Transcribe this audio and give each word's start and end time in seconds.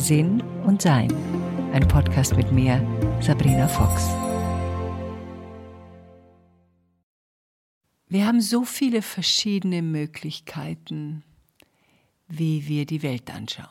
Sinn 0.00 0.42
und 0.64 0.80
Sein. 0.80 1.12
Ein 1.74 1.86
Podcast 1.86 2.34
mit 2.34 2.50
mir, 2.50 2.80
Sabrina 3.20 3.68
Fox. 3.68 4.08
Wir 8.08 8.26
haben 8.26 8.40
so 8.40 8.64
viele 8.64 9.02
verschiedene 9.02 9.82
Möglichkeiten, 9.82 11.22
wie 12.28 12.66
wir 12.66 12.86
die 12.86 13.02
Welt 13.02 13.30
anschauen. 13.30 13.68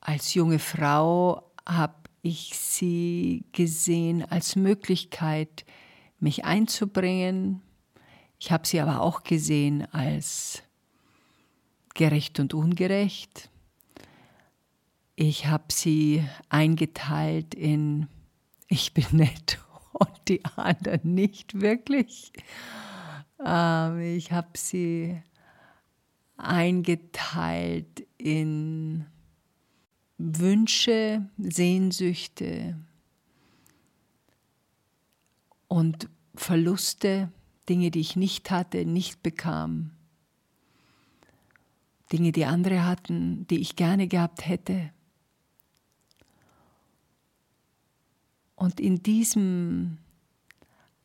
Als 0.00 0.34
junge 0.34 0.60
Frau 0.60 1.42
habe 1.68 1.96
ich 2.22 2.56
sie 2.56 3.44
gesehen 3.50 4.24
als 4.24 4.54
Möglichkeit, 4.54 5.64
mich 6.20 6.44
einzubringen. 6.44 7.60
Ich 8.38 8.52
habe 8.52 8.68
sie 8.68 8.80
aber 8.80 9.00
auch 9.00 9.24
gesehen 9.24 9.92
als 9.92 10.62
gerecht 11.94 12.40
und 12.40 12.54
ungerecht. 12.54 13.50
Ich 15.16 15.46
habe 15.46 15.64
sie 15.70 16.24
eingeteilt 16.48 17.54
in 17.54 18.08
ich 18.72 18.94
bin 18.94 19.04
nett 19.12 19.58
und 19.92 20.28
die 20.28 20.42
anderen 20.56 21.14
nicht 21.14 21.60
wirklich. 21.60 22.32
Ähm, 23.44 24.00
ich 24.00 24.32
habe 24.32 24.56
sie 24.56 25.22
eingeteilt 26.38 28.06
in 28.16 29.04
Wünsche, 30.16 31.28
Sehnsüchte 31.36 32.78
und 35.68 36.08
Verluste, 36.34 37.30
Dinge, 37.68 37.90
die 37.90 38.00
ich 38.00 38.16
nicht 38.16 38.50
hatte, 38.50 38.86
nicht 38.86 39.22
bekam. 39.22 39.90
Dinge, 42.12 42.32
die 42.32 42.44
andere 42.44 42.84
hatten, 42.86 43.46
die 43.48 43.60
ich 43.60 43.76
gerne 43.76 44.08
gehabt 44.08 44.46
hätte. 44.46 44.90
Und 48.54 48.78
in 48.78 49.02
diesem 49.02 49.98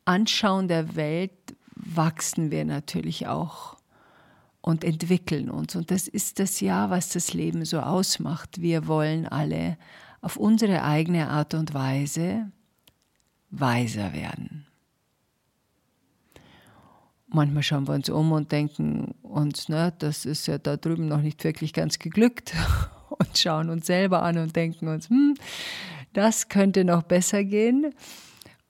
Anschauen 0.04 0.68
der 0.68 0.94
Welt 0.94 1.32
wachsen 1.74 2.50
wir 2.50 2.64
natürlich 2.64 3.26
auch 3.26 3.76
und 4.60 4.84
entwickeln 4.84 5.50
uns. 5.50 5.74
Und 5.74 5.90
das 5.90 6.06
ist 6.06 6.38
das 6.38 6.60
Ja, 6.60 6.90
was 6.90 7.08
das 7.08 7.34
Leben 7.34 7.64
so 7.64 7.80
ausmacht. 7.80 8.60
Wir 8.60 8.86
wollen 8.86 9.26
alle 9.26 9.76
auf 10.20 10.36
unsere 10.36 10.84
eigene 10.84 11.30
Art 11.30 11.54
und 11.54 11.74
Weise 11.74 12.52
weiser 13.50 14.12
werden. 14.12 14.67
Manchmal 17.30 17.62
schauen 17.62 17.86
wir 17.86 17.94
uns 17.94 18.08
um 18.08 18.32
und 18.32 18.52
denken 18.52 19.14
uns, 19.22 19.68
ne, 19.68 19.92
das 19.98 20.24
ist 20.24 20.46
ja 20.46 20.56
da 20.58 20.76
drüben 20.76 21.08
noch 21.08 21.20
nicht 21.20 21.44
wirklich 21.44 21.74
ganz 21.74 21.98
geglückt 21.98 22.54
und 23.10 23.36
schauen 23.36 23.68
uns 23.68 23.86
selber 23.86 24.22
an 24.22 24.38
und 24.38 24.56
denken 24.56 24.88
uns, 24.88 25.10
hm, 25.10 25.34
das 26.14 26.48
könnte 26.48 26.84
noch 26.84 27.02
besser 27.02 27.44
gehen. 27.44 27.92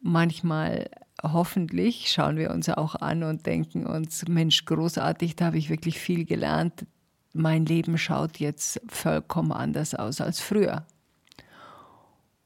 Manchmal 0.00 0.90
hoffentlich 1.22 2.10
schauen 2.10 2.36
wir 2.36 2.50
uns 2.50 2.68
auch 2.68 2.96
an 2.96 3.22
und 3.22 3.46
denken 3.46 3.86
uns, 3.86 4.26
Mensch, 4.28 4.64
großartig, 4.64 5.36
da 5.36 5.46
habe 5.46 5.58
ich 5.58 5.70
wirklich 5.70 5.98
viel 5.98 6.24
gelernt. 6.24 6.86
Mein 7.32 7.64
Leben 7.64 7.96
schaut 7.98 8.38
jetzt 8.38 8.80
vollkommen 8.88 9.52
anders 9.52 9.94
aus 9.94 10.20
als 10.20 10.40
früher. 10.40 10.84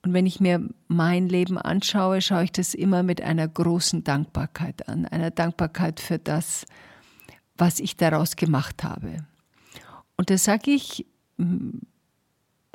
Und 0.03 0.13
wenn 0.13 0.27
ich 0.27 0.41
mir 0.41 0.69
mein 0.89 1.29
Leben 1.29 1.59
anschaue, 1.59 2.21
schaue 2.21 2.45
ich 2.45 2.53
das 2.53 2.75
immer 2.75 3.03
mit 3.03 3.21
einer 3.23 3.47
großen 3.47 4.03
Dankbarkeit 4.03 4.89
an, 4.89 5.07
einer 5.07 5.31
Dankbarkeit 5.31 6.01
für 6.01 6.19
das, 6.19 6.67
was 7.57 7.79
ich 7.79 7.97
daraus 7.97 8.35
gemacht 8.35 8.83
habe. 8.83 9.25
Und 10.17 10.31
das 10.31 10.45
sage 10.45 10.73
ich, 10.73 11.07
mm, 11.37 11.79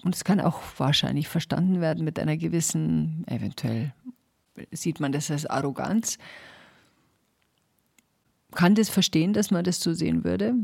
und 0.04 0.16
es 0.16 0.24
kann 0.24 0.40
auch 0.40 0.62
wahrscheinlich 0.78 1.28
verstanden 1.28 1.82
werden 1.82 2.06
mit 2.06 2.20
einer 2.20 2.38
gewissen, 2.38 3.26
eventuell 3.28 3.94
sieht 4.72 5.00
man 5.00 5.12
das 5.12 5.30
als 5.30 5.46
Arroganz. 5.46 6.18
Kann 8.52 8.76
das 8.76 8.90
verstehen, 8.90 9.34
dass 9.34 9.52
man 9.52 9.64
das 9.64 9.82
so 9.82 9.94
sehen 9.94 10.24
würde? 10.24 10.56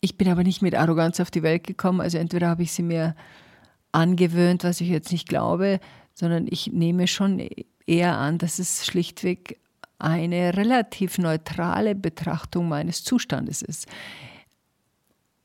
Ich 0.00 0.16
bin 0.16 0.28
aber 0.28 0.44
nicht 0.44 0.62
mit 0.62 0.74
Arroganz 0.74 1.18
auf 1.20 1.30
die 1.30 1.42
Welt 1.42 1.64
gekommen, 1.64 2.00
also 2.00 2.18
entweder 2.18 2.48
habe 2.48 2.62
ich 2.62 2.72
sie 2.72 2.82
mir 2.82 3.16
angewöhnt, 3.92 4.64
was 4.64 4.80
ich 4.80 4.88
jetzt 4.88 5.12
nicht 5.12 5.28
glaube, 5.28 5.80
sondern 6.14 6.46
ich 6.48 6.72
nehme 6.72 7.06
schon 7.06 7.46
eher 7.86 8.16
an, 8.16 8.38
dass 8.38 8.58
es 8.58 8.86
schlichtweg 8.86 9.58
eine 9.98 10.56
relativ 10.56 11.18
neutrale 11.18 11.94
Betrachtung 11.94 12.68
meines 12.68 13.04
Zustandes 13.04 13.62
ist. 13.62 13.86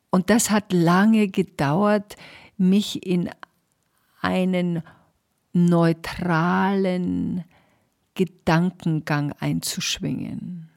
Und 0.10 0.30
das 0.30 0.50
hat 0.50 0.74
lange 0.74 1.28
gedauert, 1.28 2.16
mich 2.58 3.06
in 3.06 3.30
einen 4.20 4.82
neutralen 5.54 7.44
Gedankengang 8.16 9.32
einzuschwingen. 9.34 10.70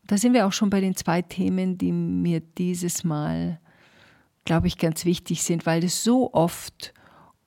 Und 0.00 0.10
da 0.10 0.16
sind 0.16 0.32
wir 0.32 0.46
auch 0.46 0.52
schon 0.52 0.70
bei 0.70 0.80
den 0.80 0.96
zwei 0.96 1.20
Themen, 1.20 1.76
die 1.76 1.92
mir 1.92 2.40
dieses 2.40 3.04
Mal 3.04 3.60
glaube 4.44 4.66
ich, 4.66 4.78
ganz 4.78 5.04
wichtig 5.04 5.42
sind, 5.42 5.66
weil 5.66 5.84
es 5.84 6.02
so 6.02 6.32
oft 6.32 6.92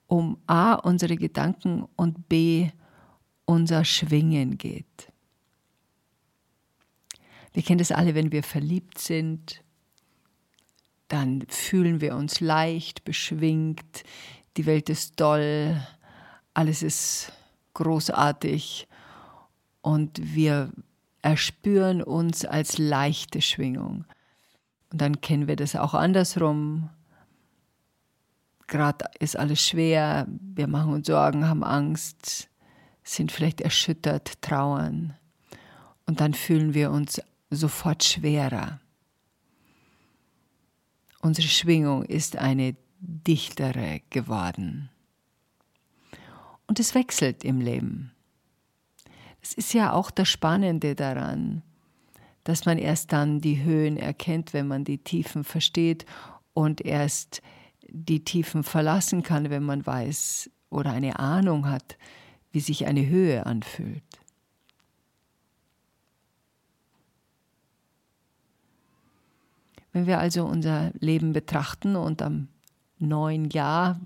um 0.07 0.37
A, 0.47 0.73
unsere 0.73 1.15
Gedanken 1.15 1.87
und 1.95 2.29
B, 2.29 2.69
unser 3.45 3.83
Schwingen 3.83 4.57
geht. 4.57 5.11
Wir 7.53 7.63
kennen 7.63 7.79
das 7.79 7.91
alle, 7.91 8.15
wenn 8.15 8.31
wir 8.31 8.43
verliebt 8.43 8.97
sind, 8.97 9.63
dann 11.07 11.45
fühlen 11.47 12.01
wir 12.01 12.15
uns 12.15 12.39
leicht, 12.39 13.03
beschwingt, 13.03 14.03
die 14.57 14.65
Welt 14.65 14.89
ist 14.89 15.19
doll, 15.19 15.79
alles 16.53 16.81
ist 16.81 17.31
großartig 17.73 18.87
und 19.81 20.35
wir 20.35 20.71
erspüren 21.21 22.01
uns 22.01 22.45
als 22.45 22.77
leichte 22.77 23.41
Schwingung. 23.41 24.05
Und 24.93 25.01
dann 25.01 25.21
kennen 25.21 25.47
wir 25.47 25.55
das 25.55 25.75
auch 25.75 25.95
andersrum. 25.95 26.91
Gerade 28.67 29.05
ist 29.19 29.35
alles 29.35 29.59
schwer, 29.59 30.27
wir 30.29 30.67
machen 30.67 30.93
uns 30.93 31.07
Sorgen, 31.07 31.49
haben 31.49 31.63
Angst, 31.63 32.47
sind 33.03 33.31
vielleicht 33.31 33.59
erschüttert, 33.59 34.39
trauern. 34.43 35.15
Und 36.05 36.21
dann 36.21 36.35
fühlen 36.35 36.75
wir 36.75 36.91
uns 36.91 37.19
sofort 37.49 38.03
schwerer. 38.03 38.79
Unsere 41.21 41.47
Schwingung 41.47 42.05
ist 42.05 42.37
eine 42.37 42.75
dichtere 42.99 44.01
geworden. 44.11 44.91
Und 46.67 46.79
es 46.79 46.93
wechselt 46.93 47.43
im 47.43 47.61
Leben. 47.61 48.11
Das 49.41 49.55
ist 49.55 49.73
ja 49.73 49.91
auch 49.91 50.11
das 50.11 50.29
Spannende 50.29 50.93
daran 50.93 51.63
dass 52.43 52.65
man 52.65 52.77
erst 52.77 53.13
dann 53.13 53.39
die 53.39 53.63
Höhen 53.63 53.97
erkennt, 53.97 54.53
wenn 54.53 54.67
man 54.67 54.83
die 54.83 54.97
Tiefen 54.97 55.43
versteht 55.43 56.05
und 56.53 56.81
erst 56.81 57.41
die 57.87 58.23
Tiefen 58.23 58.63
verlassen 58.63 59.23
kann, 59.23 59.49
wenn 59.49 59.63
man 59.63 59.85
weiß 59.85 60.49
oder 60.69 60.91
eine 60.91 61.19
Ahnung 61.19 61.69
hat, 61.69 61.97
wie 62.51 62.59
sich 62.59 62.85
eine 62.85 63.07
Höhe 63.07 63.45
anfühlt. 63.45 64.03
Wenn 69.91 70.07
wir 70.07 70.19
also 70.19 70.45
unser 70.45 70.91
Leben 70.99 71.33
betrachten 71.33 71.95
und 71.95 72.21
am 72.23 72.47
neuen 72.97 73.49
Jahr 73.51 73.99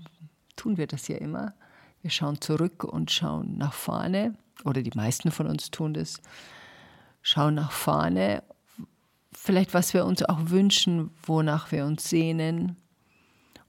tun 0.54 0.76
wir 0.76 0.86
das 0.86 1.08
ja 1.08 1.16
immer, 1.16 1.54
wir 2.02 2.10
schauen 2.10 2.40
zurück 2.40 2.84
und 2.84 3.10
schauen 3.10 3.56
nach 3.56 3.72
vorne, 3.72 4.34
oder 4.64 4.82
die 4.82 4.92
meisten 4.94 5.30
von 5.30 5.46
uns 5.46 5.70
tun 5.70 5.94
das, 5.94 6.20
schauen 7.28 7.56
nach 7.56 7.72
vorne, 7.72 8.42
vielleicht 9.32 9.74
was 9.74 9.92
wir 9.92 10.06
uns 10.06 10.22
auch 10.22 10.38
wünschen, 10.50 11.10
wonach 11.22 11.70
wir 11.72 11.84
uns 11.84 12.08
sehnen. 12.08 12.76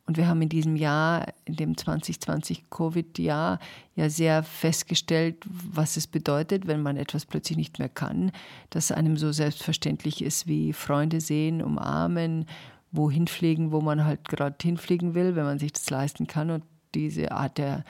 Und 0.06 0.18
wir 0.18 0.28
haben 0.28 0.42
in 0.42 0.50
diesem 0.50 0.76
Jahr, 0.76 1.28
in 1.46 1.56
dem 1.56 1.78
2020 1.78 2.70
Covid-Jahr, 2.72 3.60
ja 3.96 4.10
sehr 4.10 4.44
festgestellt, 4.44 5.46
was 5.46 5.98
es 5.98 6.08
bedeutet, 6.08 6.68
wenn 6.68 6.82
man 6.82 6.98
etwas 6.98 7.26
plötzlich 7.26 7.58
nicht 7.58 7.80
mehr 7.80 7.90
kann, 7.90 8.32
dass 8.72 8.92
einem 8.92 9.18
so 9.18 9.32
selbstverständlich 9.32 10.24
ist 10.24 10.48
wie 10.48 10.74
Freunde 10.74 11.22
sehen, 11.22 11.62
umarmen, 11.62 12.46
wohin 12.92 13.28
fliegen, 13.28 13.72
wo 13.72 13.82
man 13.82 14.06
halt 14.06 14.28
gerade 14.30 14.56
hinfliegen 14.62 15.14
will, 15.14 15.36
wenn 15.36 15.44
man 15.44 15.60
sich 15.60 15.74
das 15.74 15.90
leisten 15.90 16.26
kann 16.26 16.50
und 16.50 16.64
diese 16.96 17.32
Art 17.32 17.60
der 17.60 17.84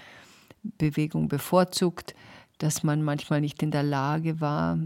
Bewegung 0.64 1.30
bevorzugt, 1.30 2.16
dass 2.58 2.84
man 2.84 3.02
manchmal 3.02 3.40
nicht 3.40 3.64
in 3.64 3.72
der 3.72 3.84
Lage 3.84 4.42
war, 4.42 4.78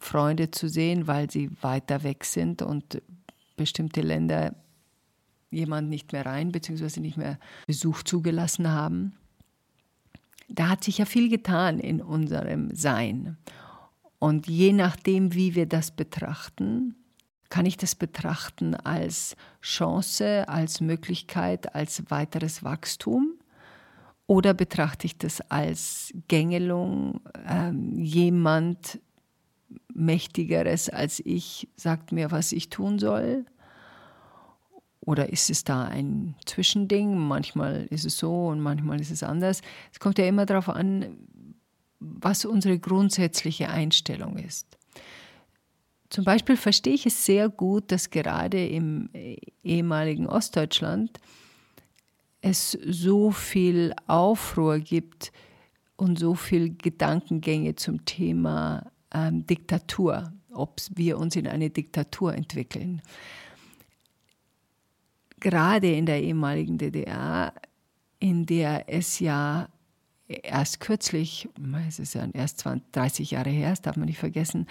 Freunde 0.00 0.50
zu 0.50 0.68
sehen, 0.68 1.06
weil 1.06 1.30
sie 1.30 1.50
weiter 1.60 2.02
weg 2.02 2.24
sind 2.24 2.62
und 2.62 3.00
bestimmte 3.56 4.00
Länder 4.00 4.56
jemand 5.50 5.88
nicht 5.88 6.12
mehr 6.12 6.26
rein 6.26 6.50
bzw. 6.50 7.00
nicht 7.00 7.16
mehr 7.16 7.38
Besuch 7.66 8.02
zugelassen 8.02 8.68
haben. 8.70 9.12
Da 10.48 10.68
hat 10.70 10.82
sich 10.82 10.98
ja 10.98 11.04
viel 11.04 11.28
getan 11.28 11.78
in 11.78 12.00
unserem 12.00 12.74
Sein. 12.74 13.36
Und 14.18 14.48
je 14.48 14.72
nachdem, 14.72 15.34
wie 15.34 15.54
wir 15.54 15.66
das 15.66 15.92
betrachten, 15.92 16.96
Kann 17.50 17.66
ich 17.66 17.76
das 17.76 17.96
betrachten 17.96 18.76
als 18.76 19.36
Chance, 19.60 20.48
als 20.48 20.80
Möglichkeit, 20.80 21.74
als 21.74 22.04
weiteres 22.08 22.62
Wachstum? 22.62 23.34
Oder 24.28 24.54
betrachte 24.54 25.06
ich 25.06 25.18
das 25.18 25.40
als 25.50 26.14
Gängelung? 26.28 27.20
Ähm, 27.44 27.98
jemand 27.98 29.00
Mächtigeres 30.00 30.88
als 30.88 31.20
ich 31.24 31.68
sagt 31.76 32.12
mir, 32.12 32.30
was 32.30 32.52
ich 32.52 32.70
tun 32.70 32.98
soll? 32.98 33.44
Oder 35.00 35.30
ist 35.30 35.50
es 35.50 35.64
da 35.64 35.84
ein 35.84 36.34
Zwischending? 36.44 37.16
Manchmal 37.16 37.86
ist 37.90 38.04
es 38.04 38.18
so 38.18 38.48
und 38.48 38.60
manchmal 38.60 39.00
ist 39.00 39.10
es 39.10 39.22
anders. 39.22 39.62
Es 39.92 39.98
kommt 39.98 40.18
ja 40.18 40.26
immer 40.26 40.46
darauf 40.46 40.68
an, 40.68 41.18
was 42.00 42.44
unsere 42.44 42.78
grundsätzliche 42.78 43.68
Einstellung 43.68 44.36
ist. 44.36 44.66
Zum 46.10 46.24
Beispiel 46.24 46.56
verstehe 46.56 46.94
ich 46.94 47.06
es 47.06 47.24
sehr 47.24 47.48
gut, 47.48 47.92
dass 47.92 48.10
gerade 48.10 48.66
im 48.66 49.10
ehemaligen 49.62 50.26
Ostdeutschland 50.26 51.18
es 52.40 52.72
so 52.72 53.30
viel 53.30 53.94
Aufruhr 54.06 54.80
gibt 54.80 55.30
und 55.96 56.18
so 56.18 56.34
viel 56.34 56.74
Gedankengänge 56.74 57.76
zum 57.76 58.04
Thema 58.04 58.89
ähm, 59.12 59.46
Diktatur, 59.46 60.32
ob 60.52 60.80
wir 60.94 61.18
uns 61.18 61.36
in 61.36 61.46
eine 61.46 61.70
Diktatur 61.70 62.34
entwickeln. 62.34 63.02
Gerade 65.38 65.92
in 65.92 66.06
der 66.06 66.22
ehemaligen 66.22 66.76
DDR, 66.76 67.54
in 68.18 68.44
der 68.46 68.92
es 68.92 69.20
ja 69.20 69.68
erst 70.28 70.80
kürzlich, 70.80 71.48
es 71.88 71.98
ist 71.98 72.14
ja 72.14 72.28
erst 72.32 72.58
20, 72.58 72.92
30 72.92 73.30
Jahre 73.32 73.50
her, 73.50 73.70
das 73.70 73.82
darf 73.82 73.96
man 73.96 74.06
nicht 74.06 74.18
vergessen, 74.18 74.66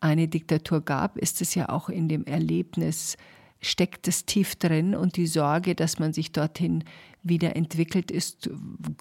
eine 0.00 0.28
Diktatur 0.28 0.80
gab, 0.80 1.18
ist 1.18 1.40
es 1.40 1.54
ja 1.54 1.68
auch 1.68 1.88
in 1.88 2.08
dem 2.08 2.24
Erlebnis, 2.24 3.16
steckt 3.60 4.08
es 4.08 4.26
tief 4.26 4.56
drin 4.56 4.94
und 4.94 5.16
die 5.16 5.26
Sorge, 5.26 5.74
dass 5.74 5.98
man 5.98 6.12
sich 6.12 6.32
dorthin 6.32 6.84
wieder 7.22 7.56
entwickelt, 7.56 8.10
ist 8.10 8.50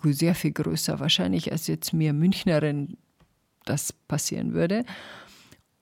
sehr 0.03 0.35
viel 0.35 0.51
größer 0.51 0.99
wahrscheinlich, 0.99 1.51
als 1.51 1.67
jetzt 1.67 1.93
mir 1.93 2.13
Münchnerin 2.13 2.97
das 3.65 3.93
passieren 3.93 4.53
würde. 4.53 4.85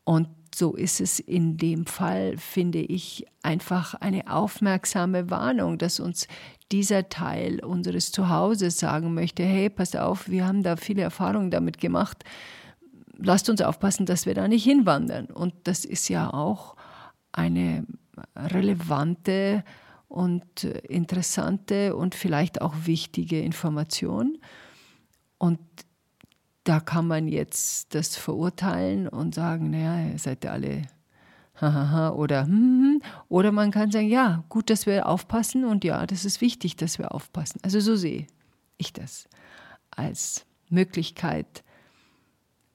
Und 0.04 0.28
so 0.54 0.76
ist 0.76 1.02
es 1.02 1.20
in 1.20 1.58
dem 1.58 1.86
Fall, 1.86 2.38
finde 2.38 2.80
ich, 2.80 3.26
einfach 3.42 3.96
eine 3.96 4.32
aufmerksame 4.32 5.30
Warnung, 5.30 5.78
dass 5.78 6.00
uns 6.00 6.28
dieser 6.72 7.10
Teil 7.10 7.64
unseres 7.64 8.12
Zuhauses 8.12 8.80
sagen 8.80 9.14
möchte, 9.14 9.44
hey, 9.44 9.70
pass 9.70 9.96
auf, 9.96 10.30
wir 10.30 10.46
haben 10.46 10.64
da 10.64 10.76
viele 10.76 11.02
Erfahrungen 11.02 11.52
damit 11.52 11.80
gemacht, 11.80 12.24
lasst 13.18 13.50
uns 13.50 13.62
aufpassen, 13.62 14.06
dass 14.06 14.26
wir 14.26 14.34
da 14.34 14.48
nicht 14.48 14.64
hinwandern. 14.64 15.28
Und 15.28 15.54
das 15.64 15.86
ist 15.86 16.08
ja 16.10 16.32
auch 16.32 16.76
eine 17.32 17.86
relevante 18.36 19.64
und 20.08 20.64
interessante 20.64 21.96
und 21.96 22.14
vielleicht 22.14 22.62
auch 22.62 22.74
wichtige 22.86 23.42
Information. 23.42 24.38
Und 25.38 25.60
da 26.64 26.80
kann 26.80 27.08
man 27.08 27.28
jetzt 27.28 27.94
das 27.94 28.16
verurteilen 28.16 29.08
und 29.08 29.36
sagen, 29.36 29.72
naja, 29.72 30.12
ihr 30.12 30.20
seid 30.20 30.44
ja 30.44 30.52
alle 30.52 30.84
hahaha 31.56 32.12
oder 32.12 32.46
hm, 32.46 32.84
hm, 32.84 33.02
oder 33.30 33.52
man 33.52 33.72
kann 33.72 33.92
sagen, 33.92 34.08
ja, 34.08 34.44
gut, 34.50 34.70
dass 34.70 34.86
wir 34.86 35.08
aufpassen 35.08 35.66
und 35.66 35.84
ja, 35.84 36.06
das 36.06 36.26
ist 36.26 36.42
wichtig, 36.42 36.76
dass 36.76 36.98
wir 36.98 37.14
aufpassen. 37.14 37.60
Also 37.64 37.80
so 37.80 37.96
sehe 37.96 38.28
ich 38.78 38.94
das 38.94 39.28
als 39.92 40.46
Möglichkeit, 40.70 41.64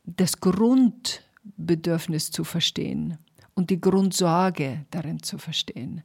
das 0.05 0.41
Grundbedürfnis 0.41 2.31
zu 2.31 2.45
verstehen 2.45 3.19
und 3.55 3.71
die 3.71 3.81
Grundsorge 3.81 4.87
darin 4.91 5.23
zu 5.23 5.39
verstehen, 5.39 6.03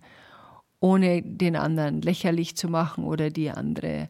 ohne 0.79 1.21
den 1.21 1.55
anderen 1.55 2.01
lächerlich 2.01 2.57
zu 2.57 2.67
machen 2.67 3.03
oder 3.03 3.29
die 3.29 3.51
andere 3.51 4.09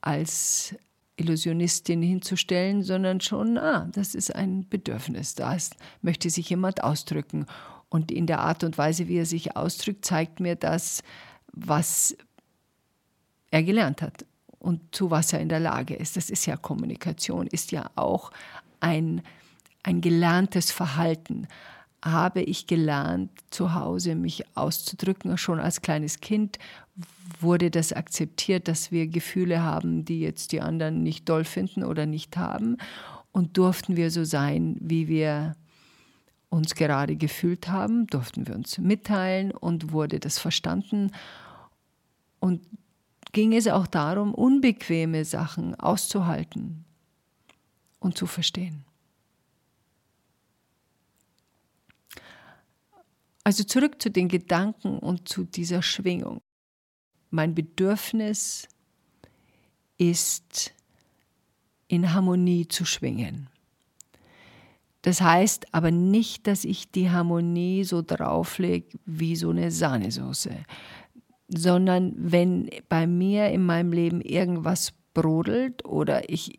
als 0.00 0.76
Illusionistin 1.16 2.02
hinzustellen, 2.02 2.82
sondern 2.82 3.20
schon, 3.20 3.56
ah, 3.58 3.88
das 3.92 4.14
ist 4.14 4.34
ein 4.34 4.68
Bedürfnis, 4.68 5.34
da 5.34 5.56
möchte 6.02 6.28
sich 6.30 6.50
jemand 6.50 6.82
ausdrücken. 6.82 7.46
Und 7.88 8.10
in 8.10 8.26
der 8.26 8.40
Art 8.40 8.64
und 8.64 8.76
Weise, 8.76 9.06
wie 9.06 9.18
er 9.18 9.26
sich 9.26 9.56
ausdrückt, 9.56 10.04
zeigt 10.04 10.40
mir 10.40 10.56
das, 10.56 11.02
was 11.52 12.16
er 13.50 13.62
gelernt 13.62 14.02
hat 14.02 14.26
und 14.58 14.94
zu 14.94 15.10
was 15.10 15.32
er 15.32 15.40
in 15.40 15.48
der 15.48 15.60
Lage 15.60 15.94
ist. 15.94 16.16
Das 16.16 16.30
ist 16.30 16.46
ja 16.46 16.56
Kommunikation, 16.56 17.46
ist 17.46 17.70
ja 17.70 17.90
auch 17.94 18.32
ein, 18.80 19.22
ein 19.84 20.00
gelerntes 20.00 20.72
Verhalten. 20.72 21.46
Habe 22.04 22.42
ich 22.42 22.66
gelernt, 22.66 23.30
zu 23.50 23.74
Hause 23.74 24.14
mich 24.14 24.44
auszudrücken, 24.54 25.38
schon 25.38 25.58
als 25.58 25.80
kleines 25.80 26.20
Kind 26.20 26.58
wurde 27.40 27.70
das 27.70 27.92
akzeptiert, 27.92 28.68
dass 28.68 28.92
wir 28.92 29.06
Gefühle 29.06 29.62
haben, 29.62 30.04
die 30.04 30.20
jetzt 30.20 30.52
die 30.52 30.60
anderen 30.60 31.02
nicht 31.02 31.28
doll 31.28 31.44
finden 31.44 31.82
oder 31.82 32.06
nicht 32.06 32.36
haben. 32.36 32.76
Und 33.32 33.56
durften 33.56 33.96
wir 33.96 34.10
so 34.10 34.24
sein, 34.24 34.76
wie 34.80 35.08
wir 35.08 35.56
uns 36.50 36.74
gerade 36.74 37.16
gefühlt 37.16 37.68
haben, 37.68 38.06
durften 38.06 38.46
wir 38.46 38.54
uns 38.54 38.78
mitteilen 38.78 39.50
und 39.50 39.92
wurde 39.92 40.20
das 40.20 40.38
verstanden. 40.38 41.10
Und 42.38 42.60
ging 43.32 43.52
es 43.52 43.66
auch 43.66 43.86
darum, 43.86 44.34
unbequeme 44.34 45.24
Sachen 45.24 45.74
auszuhalten 45.74 46.84
und 47.98 48.16
zu 48.16 48.26
verstehen. 48.26 48.84
Also 53.44 53.62
zurück 53.64 54.00
zu 54.00 54.10
den 54.10 54.28
Gedanken 54.28 54.98
und 54.98 55.28
zu 55.28 55.44
dieser 55.44 55.82
Schwingung 55.82 56.40
mein 57.34 57.54
Bedürfnis 57.54 58.68
ist, 59.98 60.72
in 61.88 62.14
Harmonie 62.14 62.68
zu 62.68 62.84
schwingen. 62.84 63.48
Das 65.02 65.20
heißt 65.20 65.74
aber 65.74 65.90
nicht, 65.90 66.46
dass 66.46 66.64
ich 66.64 66.90
die 66.90 67.10
Harmonie 67.10 67.84
so 67.84 68.00
drauflege 68.00 68.98
wie 69.04 69.36
so 69.36 69.50
eine 69.50 69.70
Sahnesoße, 69.70 70.54
sondern 71.48 72.14
wenn 72.16 72.70
bei 72.88 73.06
mir 73.06 73.50
in 73.50 73.66
meinem 73.66 73.92
Leben 73.92 74.20
irgendwas 74.22 74.94
brodelt 75.12 75.84
oder 75.84 76.30
ich 76.30 76.58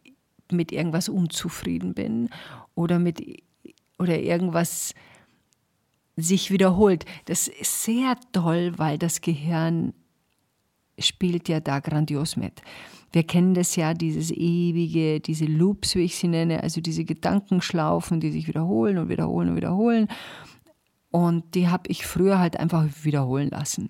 mit 0.52 0.72
irgendwas 0.72 1.10
unzufrieden 1.10 1.96
bin 1.96 2.30
oder 2.76 3.00
mit 3.00 3.44
oder 3.98 4.20
irgendwas 4.20 4.94
sich 6.16 6.52
wiederholt. 6.52 7.06
Das 7.26 7.48
ist 7.48 7.84
sehr 7.84 8.18
toll, 8.32 8.74
weil 8.78 8.98
das 8.98 9.22
Gehirn 9.22 9.94
spielt 10.98 11.50
ja 11.50 11.60
da 11.60 11.80
grandios 11.80 12.38
mit. 12.38 12.62
Wir 13.12 13.24
kennen 13.24 13.54
das 13.54 13.76
ja, 13.76 13.94
dieses 13.94 14.32
ewige, 14.32 15.20
diese 15.20 15.46
Loops, 15.46 15.96
wie 15.96 16.02
ich 16.02 16.18
sie 16.18 16.28
nenne, 16.28 16.64
also 16.64 16.82
diese 16.82 17.06
Gedankenschlaufen, 17.06 18.20
die 18.20 18.32
sich 18.32 18.48
wiederholen 18.48 18.98
und 18.98 19.10
wiederholen 19.10 19.50
und 19.50 19.56
wiederholen. 19.56 20.08
Und 21.12 21.56
die 21.56 21.70
habe 21.70 21.90
ich 21.90 22.06
früher 22.06 22.40
halt 22.40 22.60
einfach 22.60 22.86
wiederholen 23.04 23.50
lassen. 23.50 23.90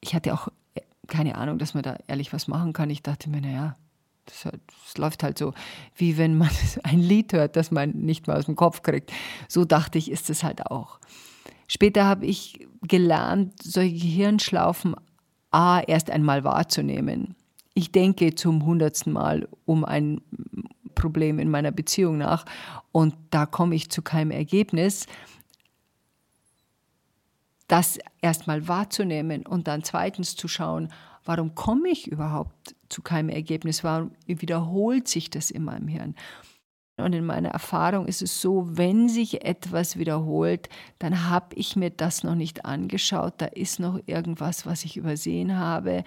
Ich 0.00 0.14
hatte 0.14 0.32
auch 0.32 0.48
äh, 0.74 0.82
keine 1.08 1.36
Ahnung, 1.36 1.58
dass 1.58 1.74
man 1.74 1.82
da 1.82 1.98
ehrlich 2.06 2.32
was 2.32 2.46
machen 2.46 2.72
kann. 2.72 2.90
Ich 2.90 3.02
dachte 3.02 3.28
mir, 3.28 3.40
naja, 3.40 3.76
das, 4.26 4.42
das, 4.42 4.98
läuft 4.98 5.22
halt 5.22 5.38
so, 5.38 5.54
wie 5.96 6.18
wenn 6.18 6.36
man 6.36 6.50
ein 6.82 7.00
Lied 7.00 7.32
hört, 7.32 7.56
das 7.56 7.70
man 7.70 7.90
nicht 7.90 8.26
mehr 8.26 8.36
aus 8.36 8.46
dem 8.46 8.56
Kopf 8.56 8.82
kriegt. 8.82 9.12
So 9.48 9.64
dachte 9.64 9.98
ich, 9.98 10.10
ist 10.10 10.30
es 10.30 10.44
halt 10.44 10.66
auch. 10.66 10.98
Später 11.68 12.04
habe 12.04 12.26
ich 12.26 12.66
gelernt, 12.82 13.54
solche 13.62 13.94
Gehirnschlaufen 13.94 14.94
A 15.50 15.80
erst 15.80 16.10
einmal 16.10 16.44
wahrzunehmen. 16.44 17.34
Ich 17.74 17.92
denke 17.92 18.34
zum 18.34 18.64
hundertsten 18.64 19.12
Mal 19.12 19.48
um 19.64 19.84
ein 19.84 20.20
Problem 20.94 21.38
in 21.38 21.50
meiner 21.50 21.72
Beziehung 21.72 22.18
nach 22.18 22.44
und 22.92 23.14
da 23.30 23.46
komme 23.46 23.74
ich 23.74 23.90
zu 23.90 24.02
keinem 24.02 24.30
Ergebnis. 24.30 25.06
Das 27.68 27.98
erstmal 28.20 28.68
wahrzunehmen 28.68 29.44
und 29.44 29.66
dann 29.66 29.82
zweitens 29.82 30.36
zu 30.36 30.46
schauen, 30.46 30.88
warum 31.24 31.54
komme 31.54 31.88
ich 31.88 32.06
überhaupt 32.06 32.75
zu 32.88 33.02
keinem 33.02 33.28
Ergebnis? 33.28 33.84
Warum 33.84 34.12
wiederholt 34.26 35.08
sich 35.08 35.30
das 35.30 35.50
in 35.50 35.64
meinem 35.64 35.88
Hirn? 35.88 36.14
Und 36.98 37.12
in 37.12 37.26
meiner 37.26 37.50
Erfahrung 37.50 38.06
ist 38.06 38.22
es 38.22 38.40
so, 38.40 38.66
wenn 38.70 39.08
sich 39.08 39.44
etwas 39.44 39.98
wiederholt, 39.98 40.70
dann 40.98 41.28
habe 41.28 41.54
ich 41.54 41.76
mir 41.76 41.90
das 41.90 42.24
noch 42.24 42.34
nicht 42.34 42.64
angeschaut, 42.64 43.34
da 43.38 43.46
ist 43.46 43.80
noch 43.80 44.00
irgendwas, 44.06 44.64
was 44.64 44.84
ich 44.84 44.96
übersehen 44.96 45.58
habe. 45.58 46.04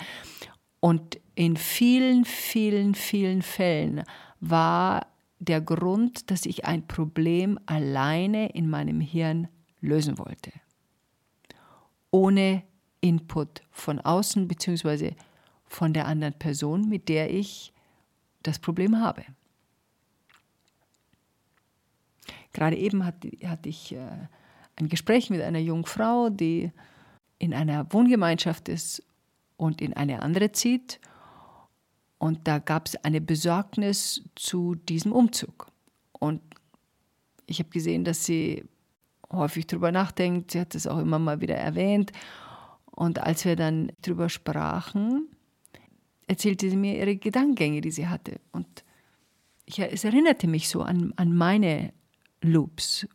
Und 0.80 1.20
in 1.36 1.58
vielen, 1.58 2.26
vielen, 2.26 2.96
vielen 2.96 3.44
Fällen 3.44 4.04
war 4.40 5.06
der 5.38 5.62
Grund, 5.62 6.32
dass 6.32 6.46
ich 6.46 6.66
ein 6.66 6.88
Problem 6.88 7.60
alleine 7.68 8.50
in 8.50 8.70
meinem 8.70 9.00
Hirn 9.00 9.48
lösen 9.82 10.18
wollte. 10.18 10.52
Ohne 12.12 12.64
Input 13.02 13.62
von 13.72 14.00
außen 14.00 14.48
bzw. 14.48 15.14
von 15.70 15.94
der 15.94 16.08
anderen 16.08 16.34
Person, 16.34 16.90
mit 16.90 17.08
der 17.10 17.34
ich 17.34 17.72
das 18.44 18.60
Problem 18.60 19.00
habe. 19.00 19.24
Gerade 22.54 22.76
eben 22.76 23.06
hatte, 23.06 23.30
ich 23.66 23.94
äh, 23.94 24.28
ein 24.76 24.90
Gespräch 24.90 25.30
mit 25.30 25.42
einer 25.42 25.60
jungen 25.60 25.86
Frau, 25.86 26.30
die 26.30 26.72
in 27.38 27.54
einer 27.54 27.92
Wohngemeinschaft 27.94 28.70
ist 28.70 29.04
und 29.58 29.82
in 29.82 29.94
eine 29.94 30.22
andere 30.22 30.52
zieht. 30.52 31.00
Und 32.18 32.48
da 32.48 32.60
gab 32.60 32.88
es 32.88 32.96
eine 32.98 33.22
Besorgnis 33.22 34.24
zu 34.36 34.76
diesem 34.76 35.12
Umzug. 35.12 35.68
Und 36.12 36.42
ich 37.46 37.60
habe 37.60 37.70
gesehen, 37.70 38.04
dass 38.04 38.26
sie 38.26 38.66
häufig 39.32 39.68
darüber 39.68 39.92
nachdenkt. 39.92 40.52
Sie 40.52 40.60
hat 40.60 40.76
es 40.76 40.88
auch 40.88 41.00
immer 41.00 41.20
mal 41.20 41.40
wieder 41.40 41.56
erwähnt. 41.56 42.12
Und 42.92 43.20
als 43.20 43.46
wir 43.46 43.56
dann 43.56 43.92
darüber 44.02 44.28
sprachen, 44.28 45.30
erzählte 46.30 46.70
sie 46.70 46.78
mir 46.78 46.96
ihre 46.96 47.18
Gedankengänge, 47.18 47.82
die 47.82 47.92
sie 47.92 48.08
hatte. 48.08 48.40
Und 48.52 48.68
ich, 49.66 49.80
es 49.80 50.04
erinnerte 50.04 50.48
mich 50.48 50.70
so 50.70 50.84
an, 50.84 51.12
an 51.16 51.36
meine 51.36 51.92
Loops. 52.42 53.08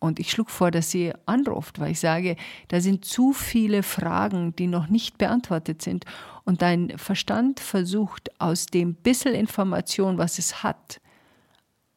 Und 0.00 0.18
ich 0.18 0.32
schlug 0.32 0.50
vor, 0.50 0.72
dass 0.72 0.90
sie 0.90 1.12
anruft, 1.26 1.78
weil 1.78 1.92
ich 1.92 2.00
sage, 2.00 2.34
da 2.66 2.80
sind 2.80 3.04
zu 3.04 3.32
viele 3.32 3.84
Fragen, 3.84 4.56
die 4.56 4.66
noch 4.66 4.88
nicht 4.88 5.18
beantwortet 5.18 5.82
sind. 5.82 6.04
Und 6.42 6.62
dein 6.62 6.98
Verstand 6.98 7.60
versucht 7.60 8.28
aus 8.40 8.66
dem 8.66 8.94
bisschen 8.94 9.34
Information, 9.34 10.18
was 10.18 10.38
es 10.38 10.64
hat, 10.64 11.00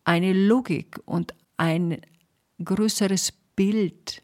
eine 0.04 0.34
Logik 0.34 1.00
und 1.06 1.34
ein 1.58 2.00
größeres 2.64 3.34
Bild 3.56 4.22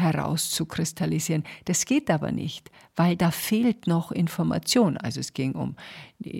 herauszukristallisieren. 0.00 1.44
Das 1.66 1.84
geht 1.84 2.10
aber 2.10 2.32
nicht, 2.32 2.70
weil 2.96 3.16
da 3.16 3.30
fehlt 3.30 3.86
noch 3.86 4.10
Information. 4.10 4.96
Also 4.96 5.20
es 5.20 5.32
ging 5.32 5.52
um, 5.52 5.76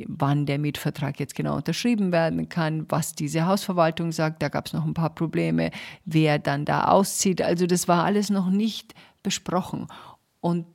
wann 0.07 0.47
der 0.47 0.59
Mietvertrag 0.59 1.21
jetzt 1.21 1.35
genau 1.35 1.57
unterschrieben 1.57 2.13
werden 2.13 2.49
kann, 2.49 2.87
was 2.89 3.15
diese 3.15 3.47
Hausverwaltung 3.47 4.13
sagt. 4.13 4.43
Da 4.43 4.49
gab 4.49 4.67
es 4.67 4.73
noch 4.73 4.85
ein 4.85 4.95
paar 4.95 5.15
Probleme, 5.15 5.71
wer 6.05 6.39
dann 6.39 6.65
da 6.65 6.85
auszieht. 6.85 7.43
Also 7.43 7.67
das 7.67 7.87
war 7.87 8.05
alles 8.05 8.31
noch 8.31 8.51
nicht 8.51 8.95
besprochen. 9.23 9.87
Und 10.41 10.67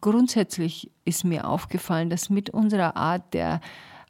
grundsätzlich 0.00 0.90
ist 1.04 1.24
mir 1.24 1.48
aufgefallen, 1.48 2.10
dass 2.10 2.30
mit 2.30 2.50
unserer 2.50 2.96
Art 2.96 3.34
der 3.34 3.60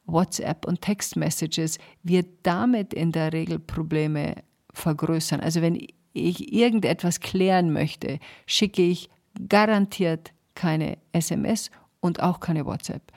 WhatsApp 0.05 0.65
und 0.65 0.81
Textmessages 0.81 1.79
wir 2.03 2.23
damit 2.43 2.93
in 2.93 3.11
der 3.11 3.33
Regel 3.33 3.59
Probleme 3.59 4.35
vergrößern. 4.73 5.39
Also 5.39 5.61
wenn 5.61 5.87
ich 6.15 6.53
irgendetwas 6.53 7.19
klären 7.19 7.71
möchte, 7.71 8.19
schicke 8.45 8.81
ich 8.81 9.09
garantiert 9.49 10.33
keine 10.55 10.97
SMS 11.11 11.69
und 11.99 12.21
auch 12.21 12.39
keine 12.39 12.65
WhatsApp, 12.65 13.11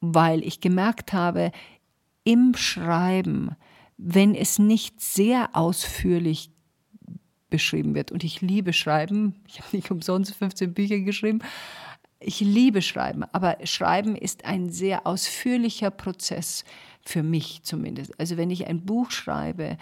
weil 0.00 0.44
ich 0.44 0.60
gemerkt 0.60 1.12
habe, 1.12 1.52
im 2.24 2.54
Schreiben, 2.54 3.56
wenn 3.96 4.34
es 4.34 4.58
nicht 4.58 5.00
sehr 5.00 5.50
ausführlich 5.54 6.50
beschrieben 7.50 7.94
wird, 7.94 8.10
und 8.10 8.24
ich 8.24 8.40
liebe 8.40 8.72
Schreiben, 8.72 9.34
ich 9.46 9.60
habe 9.60 9.76
nicht 9.76 9.90
umsonst 9.90 10.34
15 10.34 10.72
Bücher 10.72 10.98
geschrieben, 11.00 11.40
ich 12.18 12.40
liebe 12.40 12.82
Schreiben, 12.82 13.24
aber 13.32 13.58
Schreiben 13.64 14.16
ist 14.16 14.44
ein 14.44 14.70
sehr 14.70 15.06
ausführlicher 15.06 15.90
Prozess 15.90 16.64
für 17.04 17.22
mich 17.22 17.62
zumindest. 17.64 18.18
Also 18.18 18.36
wenn 18.36 18.50
ich 18.50 18.68
ein 18.68 18.84
Buch 18.84 19.10
schreibe, 19.10 19.76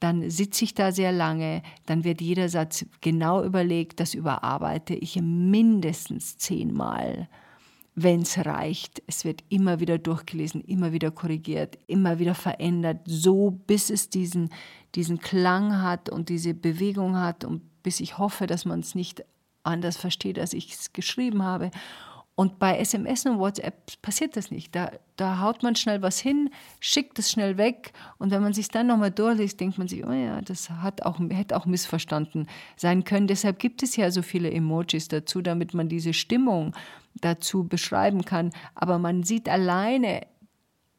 dann 0.00 0.30
sitze 0.30 0.64
ich 0.64 0.74
da 0.74 0.92
sehr 0.92 1.12
lange, 1.12 1.62
dann 1.86 2.04
wird 2.04 2.20
jeder 2.20 2.48
Satz 2.48 2.84
genau 3.00 3.42
überlegt, 3.44 4.00
das 4.00 4.14
überarbeite 4.14 4.94
ich 4.94 5.20
mindestens 5.20 6.36
zehnmal, 6.38 7.28
wenn 7.94 8.22
es 8.22 8.44
reicht. 8.44 9.02
Es 9.06 9.24
wird 9.24 9.42
immer 9.48 9.80
wieder 9.80 9.98
durchgelesen, 9.98 10.60
immer 10.62 10.92
wieder 10.92 11.10
korrigiert, 11.10 11.78
immer 11.86 12.18
wieder 12.18 12.34
verändert, 12.34 13.00
so 13.06 13.50
bis 13.50 13.90
es 13.90 14.10
diesen, 14.10 14.50
diesen 14.94 15.18
Klang 15.18 15.80
hat 15.80 16.10
und 16.10 16.28
diese 16.28 16.54
Bewegung 16.54 17.16
hat 17.16 17.44
und 17.44 17.62
bis 17.82 18.00
ich 18.00 18.18
hoffe, 18.18 18.46
dass 18.46 18.64
man 18.64 18.80
es 18.80 18.94
nicht 18.94 19.24
anders 19.62 19.96
versteht, 19.96 20.38
als 20.38 20.52
ich 20.52 20.72
es 20.72 20.92
geschrieben 20.92 21.42
habe. 21.42 21.70
Und 22.36 22.58
bei 22.58 22.78
SMS 22.78 23.24
und 23.24 23.38
WhatsApp 23.38 24.00
passiert 24.02 24.36
das 24.36 24.50
nicht. 24.50 24.74
Da, 24.74 24.92
da 25.16 25.40
haut 25.40 25.62
man 25.62 25.74
schnell 25.74 26.02
was 26.02 26.20
hin, 26.20 26.50
schickt 26.80 27.18
es 27.18 27.30
schnell 27.30 27.56
weg 27.56 27.94
und 28.18 28.30
wenn 28.30 28.42
man 28.42 28.52
sich 28.52 28.68
dann 28.68 28.88
nochmal 28.88 29.10
durchliest, 29.10 29.58
denkt 29.58 29.78
man 29.78 29.88
sich, 29.88 30.04
oh 30.06 30.12
ja, 30.12 30.42
das 30.42 30.68
hat 30.68 31.02
auch, 31.02 31.18
hätte 31.30 31.56
auch 31.56 31.64
missverstanden 31.64 32.46
sein 32.76 33.04
können. 33.04 33.26
Deshalb 33.26 33.58
gibt 33.58 33.82
es 33.82 33.96
ja 33.96 34.10
so 34.10 34.20
viele 34.20 34.50
Emojis 34.50 35.08
dazu, 35.08 35.40
damit 35.40 35.72
man 35.72 35.88
diese 35.88 36.12
Stimmung 36.12 36.76
dazu 37.14 37.64
beschreiben 37.66 38.26
kann. 38.26 38.50
Aber 38.74 38.98
man 38.98 39.22
sieht 39.22 39.48
alleine 39.48 40.26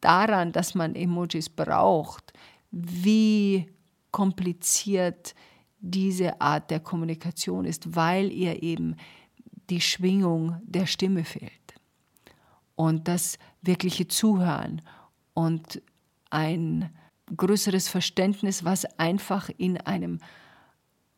daran, 0.00 0.50
dass 0.50 0.74
man 0.74 0.96
Emojis 0.96 1.48
braucht, 1.48 2.32
wie 2.72 3.66
kompliziert 4.10 5.36
diese 5.78 6.40
Art 6.40 6.72
der 6.72 6.80
Kommunikation 6.80 7.64
ist, 7.64 7.94
weil 7.94 8.32
ihr 8.32 8.64
eben 8.64 8.96
die 9.70 9.80
Schwingung 9.80 10.60
der 10.64 10.86
Stimme 10.86 11.24
fehlt. 11.24 11.52
Und 12.74 13.08
das 13.08 13.38
wirkliche 13.62 14.08
Zuhören 14.08 14.82
und 15.34 15.82
ein 16.30 16.90
größeres 17.36 17.88
Verständnis, 17.88 18.64
was 18.64 18.84
einfach 18.98 19.50
in 19.56 19.78
einem 19.78 20.20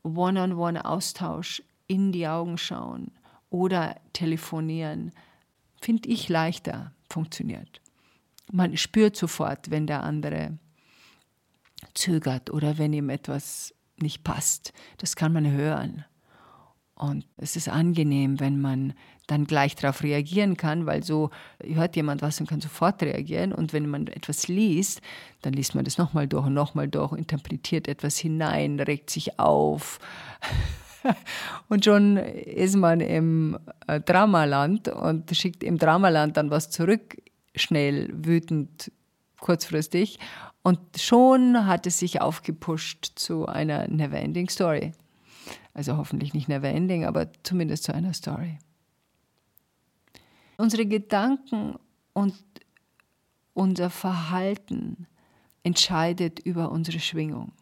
One-on-One-Austausch 0.02 1.62
in 1.86 2.12
die 2.12 2.26
Augen 2.26 2.58
schauen 2.58 3.12
oder 3.50 3.96
telefonieren, 4.12 5.12
finde 5.80 6.08
ich 6.08 6.28
leichter 6.28 6.92
funktioniert. 7.08 7.80
Man 8.52 8.76
spürt 8.76 9.16
sofort, 9.16 9.70
wenn 9.70 9.86
der 9.86 10.02
andere 10.02 10.58
zögert 11.94 12.50
oder 12.50 12.78
wenn 12.78 12.92
ihm 12.92 13.10
etwas 13.10 13.74
nicht 13.96 14.24
passt. 14.24 14.72
Das 14.98 15.16
kann 15.16 15.32
man 15.32 15.50
hören. 15.50 16.04
Und 17.00 17.24
es 17.38 17.56
ist 17.56 17.70
angenehm, 17.70 18.40
wenn 18.40 18.60
man 18.60 18.92
dann 19.26 19.46
gleich 19.46 19.74
darauf 19.74 20.02
reagieren 20.02 20.58
kann, 20.58 20.84
weil 20.84 21.02
so 21.02 21.30
hört 21.64 21.96
jemand 21.96 22.20
was 22.20 22.40
und 22.40 22.46
kann 22.46 22.60
sofort 22.60 23.02
reagieren. 23.02 23.54
Und 23.54 23.72
wenn 23.72 23.88
man 23.88 24.06
etwas 24.08 24.48
liest, 24.48 25.00
dann 25.40 25.54
liest 25.54 25.74
man 25.74 25.86
das 25.86 25.96
nochmal 25.96 26.28
durch 26.28 26.44
und 26.44 26.52
nochmal 26.52 26.88
durch, 26.88 27.12
interpretiert 27.12 27.88
etwas 27.88 28.18
hinein, 28.18 28.78
regt 28.80 29.08
sich 29.08 29.38
auf. 29.38 29.98
und 31.68 31.86
schon 31.86 32.18
ist 32.18 32.76
man 32.76 33.00
im 33.00 33.58
äh, 33.86 33.98
Dramaland 34.00 34.88
und 34.88 35.34
schickt 35.34 35.64
im 35.64 35.78
Dramaland 35.78 36.36
dann 36.36 36.50
was 36.50 36.68
zurück, 36.68 37.16
schnell, 37.54 38.10
wütend, 38.12 38.92
kurzfristig. 39.40 40.18
Und 40.62 40.80
schon 40.98 41.66
hat 41.66 41.86
es 41.86 41.98
sich 41.98 42.20
aufgepusht 42.20 43.12
zu 43.14 43.46
einer 43.46 43.88
Neverending 43.88 44.50
Story. 44.50 44.92
Also 45.74 45.96
hoffentlich 45.96 46.34
nicht 46.34 46.48
never 46.48 46.68
ending, 46.68 47.04
aber 47.04 47.30
zumindest 47.42 47.84
zu 47.84 47.94
einer 47.94 48.12
Story. 48.12 48.58
Unsere 50.56 50.86
Gedanken 50.86 51.76
und 52.12 52.34
unser 53.54 53.90
Verhalten 53.90 55.06
entscheidet 55.62 56.40
über 56.40 56.70
unsere 56.70 57.00
Schwingung. 57.00 57.52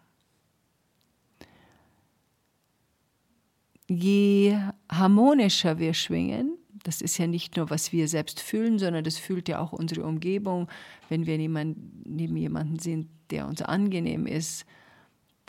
Je 3.89 4.59
harmonischer 4.91 5.79
wir 5.79 5.95
schwingen, 5.95 6.59
das 6.85 7.01
ist 7.01 7.19
ja 7.19 7.27
nicht 7.27 7.57
nur, 7.57 7.71
was 7.71 7.93
wir 7.93 8.07
selbst 8.09 8.41
fühlen, 8.41 8.79
sondern 8.79 9.05
das 9.05 9.19
fühlt 9.19 9.49
ja 9.49 9.61
auch 9.61 9.73
unsere 9.73 10.05
Umgebung. 10.05 10.69
Wenn 11.09 11.27
wir 11.27 11.39
neben 11.39 12.37
jemanden 12.37 12.79
sind, 12.79 13.09
der 13.31 13.47
uns 13.47 13.63
angenehm 13.63 14.27
ist, 14.27 14.65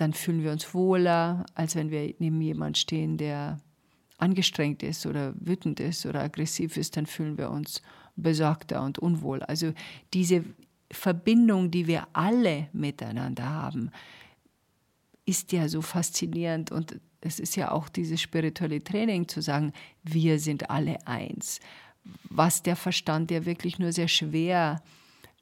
dann 0.02 0.14
fühlen 0.14 0.44
wir 0.44 0.52
uns 0.52 0.74
wohler, 0.74 1.46
als 1.56 1.76
wenn 1.76 1.92
wir 1.92 2.14
neben 2.20 2.40
jemand 2.42 2.78
stehen, 2.78 3.18
der 3.18 3.60
angestrengt 4.18 4.84
ist 4.84 5.06
oder 5.06 5.34
wütend 5.40 5.80
ist 5.80 6.06
oder 6.06 6.22
aggressiv 6.22 6.78
ist, 6.78 6.98
dann 6.98 7.06
fühlen 7.06 7.38
wir 7.38 7.50
uns 7.50 7.82
besorgter 8.16 8.84
und 8.84 9.00
unwohl. 9.00 9.42
Also 9.44 9.74
diese 10.14 10.44
Verbindung, 10.92 11.72
die 11.72 11.88
wir 11.88 12.08
alle 12.14 12.68
miteinander 12.74 13.48
haben, 13.48 13.92
ist 15.26 15.52
ja 15.52 15.68
so 15.68 15.82
faszinierend 15.82 16.72
und 16.72 17.00
es 17.22 17.40
ist 17.40 17.56
ja 17.56 17.72
auch 17.72 17.90
dieses 17.90 18.22
spirituelle 18.22 18.84
Training 18.84 19.28
zu 19.28 19.42
sagen, 19.42 19.74
wir 20.04 20.40
sind 20.40 20.70
alle 20.70 21.06
eins, 21.06 21.60
was 22.24 22.64
der 22.64 22.76
Verstand 22.76 23.30
ja 23.30 23.46
wirklich 23.46 23.78
nur 23.78 23.92
sehr 23.92 24.08
schwer 24.08 24.82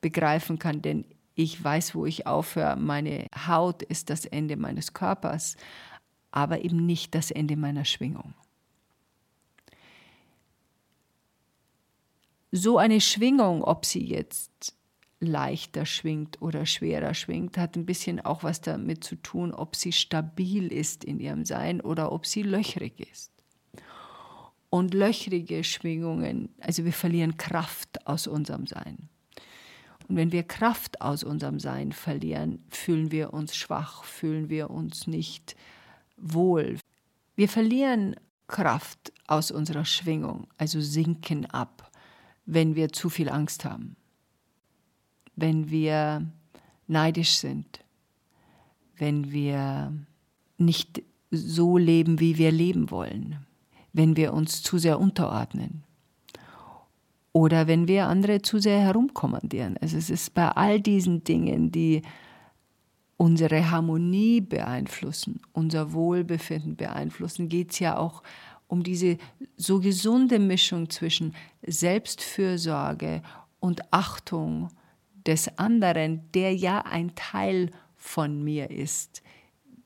begreifen 0.01 0.59
kann, 0.59 0.81
denn 0.81 1.05
ich 1.37 1.63
weiß, 1.63 1.93
wo 1.93 2.07
ich 2.07 2.25
aufhöre. 2.25 2.75
Meine 2.75 3.27
Haut 3.47 3.83
ist 3.83 4.09
das 4.09 4.25
Ende 4.25 4.57
meines 4.57 4.93
Körpers, 4.93 5.55
aber 6.31 6.65
eben 6.65 6.85
nicht 6.85 7.13
das 7.13 7.29
Ende 7.29 7.55
meiner 7.55 7.85
Schwingung. 7.85 8.33
So 12.51 12.79
eine 12.79 12.99
Schwingung, 12.99 13.63
ob 13.63 13.85
sie 13.85 14.03
jetzt 14.03 14.75
leichter 15.19 15.85
schwingt 15.85 16.41
oder 16.41 16.65
schwerer 16.65 17.13
schwingt, 17.13 17.57
hat 17.57 17.75
ein 17.75 17.85
bisschen 17.85 18.19
auch 18.19 18.41
was 18.41 18.61
damit 18.61 19.03
zu 19.03 19.15
tun, 19.15 19.53
ob 19.53 19.75
sie 19.75 19.91
stabil 19.91 20.71
ist 20.71 21.03
in 21.03 21.19
ihrem 21.19 21.45
Sein 21.45 21.81
oder 21.81 22.11
ob 22.11 22.25
sie 22.25 22.41
löchrig 22.41 22.99
ist. 23.11 23.31
Und 24.71 24.95
löchrige 24.95 25.63
Schwingungen, 25.63 26.49
also 26.59 26.83
wir 26.83 26.93
verlieren 26.93 27.37
Kraft 27.37 28.07
aus 28.07 28.25
unserem 28.25 28.65
Sein. 28.65 29.09
Und 30.07 30.15
wenn 30.15 30.31
wir 30.31 30.43
Kraft 30.43 31.01
aus 31.01 31.23
unserem 31.23 31.59
Sein 31.59 31.91
verlieren, 31.91 32.63
fühlen 32.69 33.11
wir 33.11 33.33
uns 33.33 33.55
schwach, 33.55 34.03
fühlen 34.03 34.49
wir 34.49 34.69
uns 34.69 35.07
nicht 35.07 35.55
wohl. 36.15 36.77
Wir 37.35 37.49
verlieren 37.49 38.15
Kraft 38.47 39.11
aus 39.27 39.51
unserer 39.51 39.85
Schwingung, 39.85 40.47
also 40.57 40.79
sinken 40.79 41.45
ab, 41.47 41.91
wenn 42.45 42.75
wir 42.75 42.93
zu 42.93 43.09
viel 43.09 43.29
Angst 43.29 43.65
haben, 43.65 43.97
wenn 45.35 45.69
wir 45.69 46.25
neidisch 46.87 47.37
sind, 47.37 47.83
wenn 48.95 49.31
wir 49.31 49.93
nicht 50.57 51.03
so 51.29 51.77
leben, 51.77 52.21
wie 52.21 52.37
wir 52.37 52.51
leben 52.53 52.89
wollen, 52.89 53.45
wenn 53.91 54.15
wir 54.15 54.33
uns 54.33 54.63
zu 54.63 54.77
sehr 54.77 54.99
unterordnen 54.99 55.83
oder 57.37 57.67
wenn 57.67 57.87
wir 57.87 58.07
andere 58.07 58.41
zu 58.41 58.57
sehr 58.57 58.79
herumkommandieren. 58.79 59.77
Also 59.77 59.95
es 59.95 60.09
ist 60.09 60.33
bei 60.33 60.49
all 60.49 60.81
diesen 60.81 61.23
Dingen, 61.23 61.71
die 61.71 62.01
unsere 63.15 63.69
Harmonie 63.69 64.41
beeinflussen, 64.41 65.39
unser 65.53 65.93
Wohlbefinden 65.93 66.75
beeinflussen, 66.75 67.47
geht 67.47 67.73
es 67.73 67.77
ja 67.77 67.95
auch 67.95 68.23
um 68.65 68.81
diese 68.81 69.19
so 69.55 69.79
gesunde 69.79 70.39
Mischung 70.39 70.89
zwischen 70.89 71.35
Selbstfürsorge 71.61 73.21
und 73.59 73.81
Achtung 73.93 74.69
des 75.27 75.59
anderen, 75.59 76.31
der 76.33 76.55
ja 76.55 76.85
ein 76.85 77.13
Teil 77.13 77.69
von 77.95 78.43
mir 78.43 78.71
ist. 78.71 79.21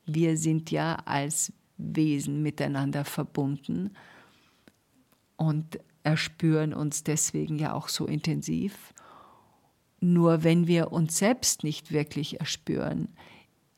Wir 0.06 0.38
sind 0.38 0.70
ja 0.70 0.94
als 1.04 1.52
Wesen 1.76 2.42
miteinander 2.42 3.04
verbunden 3.04 3.90
und 5.36 5.78
erspüren 6.02 6.74
uns 6.74 7.04
deswegen 7.04 7.58
ja 7.58 7.74
auch 7.74 7.88
so 7.88 8.06
intensiv. 8.06 8.92
Nur 10.00 10.42
wenn 10.42 10.66
wir 10.66 10.92
uns 10.92 11.18
selbst 11.18 11.64
nicht 11.64 11.92
wirklich 11.92 12.40
erspüren, 12.40 13.08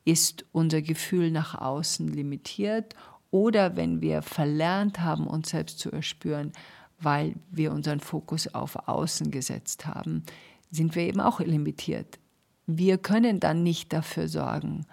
ist 0.05 0.45
unser 0.51 0.81
Gefühl 0.81 1.31
nach 1.31 1.55
außen 1.55 2.07
limitiert 2.07 2.95
oder 3.31 3.75
wenn 3.75 4.01
wir 4.01 4.21
verlernt 4.21 5.01
haben, 5.01 5.27
uns 5.27 5.49
selbst 5.49 5.79
zu 5.79 5.91
erspüren, 5.91 6.51
weil 6.99 7.35
wir 7.51 7.71
unseren 7.71 7.99
Fokus 7.99 8.53
auf 8.53 8.87
Außen 8.87 9.31
gesetzt 9.31 9.85
haben, 9.85 10.23
sind 10.71 10.95
wir 10.95 11.03
eben 11.03 11.19
auch 11.19 11.39
limitiert. 11.39 12.19
Wir 12.67 12.97
können 12.97 13.39
dann 13.39 13.63
nicht 13.63 13.93
dafür 13.93 14.27
sorgen, 14.27 14.85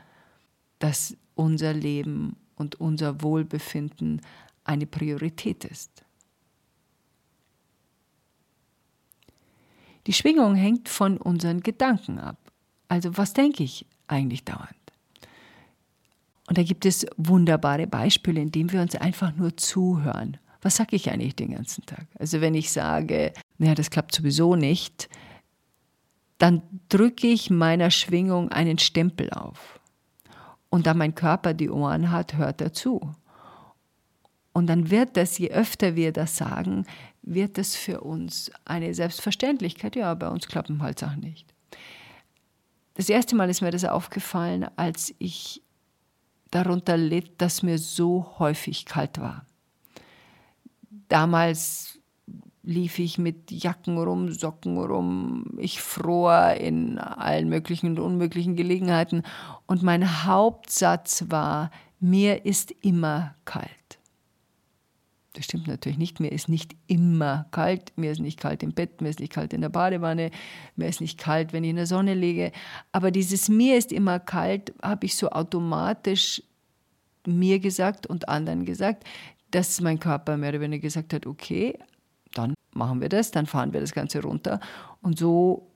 dass 0.78 1.16
unser 1.34 1.72
Leben 1.72 2.36
und 2.56 2.80
unser 2.80 3.22
Wohlbefinden 3.22 4.20
eine 4.64 4.86
Priorität 4.86 5.64
ist. 5.64 6.04
Die 10.06 10.12
Schwingung 10.12 10.54
hängt 10.54 10.88
von 10.88 11.16
unseren 11.16 11.60
Gedanken 11.60 12.18
ab. 12.18 12.38
Also 12.88 13.16
was 13.16 13.32
denke 13.32 13.62
ich 13.62 13.86
eigentlich 14.08 14.44
dauernd? 14.44 14.74
Und 16.48 16.58
da 16.58 16.62
gibt 16.62 16.84
es 16.84 17.06
wunderbare 17.16 17.86
Beispiele, 17.86 18.40
indem 18.40 18.72
wir 18.72 18.82
uns 18.82 18.94
einfach 18.96 19.34
nur 19.36 19.56
zuhören. 19.56 20.38
Was 20.60 20.76
sage 20.76 20.96
ich 20.96 21.10
eigentlich 21.10 21.36
den 21.36 21.52
ganzen 21.52 21.86
Tag? 21.86 22.06
Also 22.18 22.40
wenn 22.40 22.54
ich 22.54 22.70
sage, 22.70 23.32
naja, 23.58 23.74
das 23.74 23.90
klappt 23.90 24.14
sowieso 24.14 24.56
nicht, 24.56 25.08
dann 26.38 26.62
drücke 26.88 27.28
ich 27.28 27.50
meiner 27.50 27.90
Schwingung 27.90 28.50
einen 28.50 28.78
Stempel 28.78 29.30
auf. 29.30 29.80
Und 30.70 30.86
da 30.86 30.94
mein 30.94 31.14
Körper 31.14 31.54
die 31.54 31.70
Ohren 31.70 32.10
hat, 32.10 32.34
hört 32.34 32.60
er 32.60 32.72
zu. 32.72 33.14
Und 34.52 34.66
dann 34.66 34.90
wird 34.90 35.16
das, 35.16 35.38
je 35.38 35.50
öfter 35.50 35.96
wir 35.96 36.12
das 36.12 36.36
sagen, 36.36 36.86
wird 37.22 37.58
es 37.58 37.76
für 37.76 38.00
uns 38.00 38.50
eine 38.64 38.94
Selbstverständlichkeit. 38.94 39.96
Ja, 39.96 40.14
bei 40.14 40.28
uns 40.28 40.48
klappen 40.48 40.82
halt 40.82 40.98
Sachen 40.98 41.20
nicht. 41.20 41.52
Das 42.94 43.08
erste 43.08 43.34
Mal 43.34 43.48
ist 43.48 43.62
mir 43.62 43.70
das 43.70 43.84
aufgefallen, 43.84 44.66
als 44.76 45.14
ich 45.18 45.62
darunter 46.50 46.96
litt, 46.96 47.40
dass 47.40 47.62
mir 47.62 47.78
so 47.78 48.34
häufig 48.38 48.84
kalt 48.84 49.18
war. 49.18 49.46
Damals 51.08 51.98
lief 52.62 52.98
ich 52.98 53.18
mit 53.18 53.50
Jacken 53.50 53.98
rum, 53.98 54.30
Socken 54.30 54.78
rum, 54.78 55.44
ich 55.58 55.80
fror 55.80 56.52
in 56.52 56.98
allen 56.98 57.48
möglichen 57.48 57.90
und 57.90 57.98
unmöglichen 57.98 58.54
Gelegenheiten 58.54 59.22
und 59.66 59.82
mein 59.82 60.24
Hauptsatz 60.24 61.24
war, 61.28 61.70
mir 61.98 62.44
ist 62.46 62.70
immer 62.82 63.34
kalt. 63.44 63.81
Das 65.34 65.46
stimmt 65.46 65.66
natürlich 65.66 65.98
nicht. 65.98 66.20
Mir 66.20 66.30
ist 66.30 66.48
nicht 66.48 66.76
immer 66.86 67.46
kalt. 67.52 67.92
Mir 67.96 68.12
ist 68.12 68.20
nicht 68.20 68.38
kalt 68.38 68.62
im 68.62 68.72
Bett, 68.72 69.00
mir 69.00 69.08
ist 69.08 69.20
nicht 69.20 69.32
kalt 69.32 69.52
in 69.52 69.62
der 69.62 69.70
Badewanne, 69.70 70.30
mir 70.76 70.88
ist 70.88 71.00
nicht 71.00 71.18
kalt, 71.18 71.52
wenn 71.52 71.64
ich 71.64 71.70
in 71.70 71.76
der 71.76 71.86
Sonne 71.86 72.14
liege. 72.14 72.52
Aber 72.92 73.10
dieses 73.10 73.48
mir 73.48 73.78
ist 73.78 73.92
immer 73.92 74.18
kalt 74.18 74.74
habe 74.82 75.06
ich 75.06 75.16
so 75.16 75.30
automatisch 75.30 76.42
mir 77.26 77.60
gesagt 77.60 78.06
und 78.06 78.28
anderen 78.28 78.64
gesagt, 78.64 79.04
dass 79.50 79.80
mein 79.80 80.00
Körper 80.00 80.36
mehr 80.36 80.50
oder 80.50 80.60
weniger 80.60 80.82
gesagt 80.82 81.12
hat, 81.14 81.26
okay, 81.26 81.78
dann 82.34 82.54
machen 82.72 83.00
wir 83.00 83.08
das, 83.08 83.30
dann 83.30 83.46
fahren 83.46 83.72
wir 83.72 83.80
das 83.80 83.92
Ganze 83.92 84.22
runter. 84.22 84.60
Und 85.00 85.18
so 85.18 85.71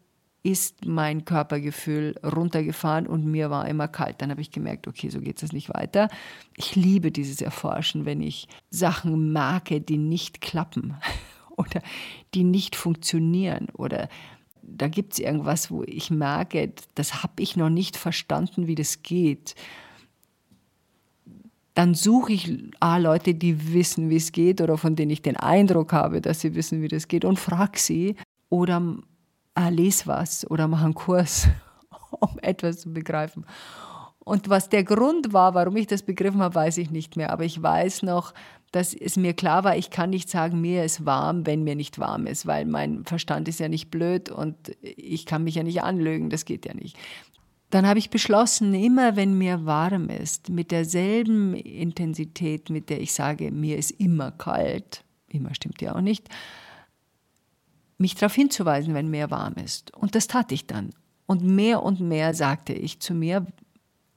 ist 0.46 0.86
mein 0.86 1.24
Körpergefühl 1.24 2.14
runtergefahren 2.22 3.08
und 3.08 3.24
mir 3.26 3.50
war 3.50 3.66
immer 3.66 3.88
kalt. 3.88 4.22
Dann 4.22 4.30
habe 4.30 4.40
ich 4.40 4.52
gemerkt, 4.52 4.86
okay, 4.86 5.08
so 5.08 5.20
geht 5.20 5.42
es 5.42 5.52
nicht 5.52 5.74
weiter. 5.74 6.08
Ich 6.56 6.76
liebe 6.76 7.10
dieses 7.10 7.40
Erforschen, 7.40 8.04
wenn 8.04 8.20
ich 8.20 8.46
Sachen 8.70 9.32
merke, 9.32 9.80
die 9.80 9.98
nicht 9.98 10.40
klappen 10.40 10.94
oder 11.56 11.82
die 12.32 12.44
nicht 12.44 12.76
funktionieren 12.76 13.66
oder 13.72 14.08
da 14.62 14.86
gibt 14.86 15.14
es 15.14 15.18
irgendwas, 15.18 15.68
wo 15.70 15.82
ich 15.82 16.10
merke, 16.10 16.72
das 16.94 17.24
habe 17.24 17.42
ich 17.42 17.56
noch 17.56 17.70
nicht 17.70 17.96
verstanden, 17.96 18.68
wie 18.68 18.76
das 18.76 19.02
geht. 19.02 19.56
Dann 21.74 21.94
suche 21.94 22.32
ich 22.32 22.52
A, 22.78 22.98
Leute, 22.98 23.34
die 23.34 23.72
wissen, 23.72 24.10
wie 24.10 24.16
es 24.16 24.30
geht 24.30 24.60
oder 24.60 24.78
von 24.78 24.94
denen 24.94 25.10
ich 25.10 25.22
den 25.22 25.36
Eindruck 25.36 25.92
habe, 25.92 26.20
dass 26.20 26.40
sie 26.40 26.54
wissen, 26.54 26.82
wie 26.82 26.88
das 26.88 27.08
geht 27.08 27.24
und 27.24 27.38
frage 27.38 27.80
sie. 27.80 28.14
Oder 28.48 28.80
ah, 29.56 29.68
les 29.68 30.06
was 30.06 30.48
oder 30.50 30.68
mach 30.68 30.84
einen 30.84 30.94
Kurs, 30.94 31.48
um 32.20 32.38
etwas 32.40 32.80
zu 32.80 32.92
begreifen. 32.92 33.44
Und 34.20 34.48
was 34.48 34.68
der 34.68 34.82
Grund 34.82 35.32
war, 35.32 35.54
warum 35.54 35.76
ich 35.76 35.86
das 35.86 36.02
begriffen 36.02 36.42
habe, 36.42 36.54
weiß 36.54 36.78
ich 36.78 36.90
nicht 36.90 37.16
mehr. 37.16 37.30
Aber 37.30 37.44
ich 37.44 37.62
weiß 37.62 38.02
noch, 38.02 38.34
dass 38.72 38.92
es 38.92 39.16
mir 39.16 39.34
klar 39.34 39.62
war, 39.62 39.76
ich 39.76 39.90
kann 39.90 40.10
nicht 40.10 40.28
sagen, 40.28 40.60
mir 40.60 40.84
ist 40.84 41.06
warm, 41.06 41.46
wenn 41.46 41.62
mir 41.62 41.76
nicht 41.76 41.98
warm 41.98 42.26
ist, 42.26 42.44
weil 42.44 42.66
mein 42.66 43.04
Verstand 43.04 43.48
ist 43.48 43.60
ja 43.60 43.68
nicht 43.68 43.90
blöd 43.90 44.28
und 44.28 44.56
ich 44.82 45.26
kann 45.26 45.44
mich 45.44 45.54
ja 45.54 45.62
nicht 45.62 45.82
anlügen, 45.82 46.28
das 46.28 46.44
geht 46.44 46.66
ja 46.66 46.74
nicht. 46.74 46.96
Dann 47.70 47.86
habe 47.86 47.98
ich 47.98 48.10
beschlossen, 48.10 48.74
immer 48.74 49.16
wenn 49.16 49.38
mir 49.38 49.64
warm 49.64 50.08
ist, 50.08 50.50
mit 50.50 50.72
derselben 50.72 51.54
Intensität, 51.54 52.68
mit 52.68 52.90
der 52.90 53.00
ich 53.00 53.12
sage, 53.12 53.50
mir 53.52 53.76
ist 53.76 53.92
immer 53.92 54.32
kalt, 54.32 55.04
immer 55.28 55.54
stimmt 55.54 55.80
ja 55.80 55.94
auch 55.94 56.00
nicht, 56.00 56.28
mich 57.98 58.14
darauf 58.14 58.34
hinzuweisen, 58.34 58.94
wenn 58.94 59.10
mir 59.10 59.30
warm 59.30 59.54
ist. 59.54 59.94
Und 59.94 60.14
das 60.14 60.26
tat 60.26 60.52
ich 60.52 60.66
dann. 60.66 60.90
Und 61.26 61.42
mehr 61.42 61.82
und 61.82 62.00
mehr 62.00 62.34
sagte 62.34 62.72
ich 62.72 63.00
zu 63.00 63.14
mir 63.14 63.46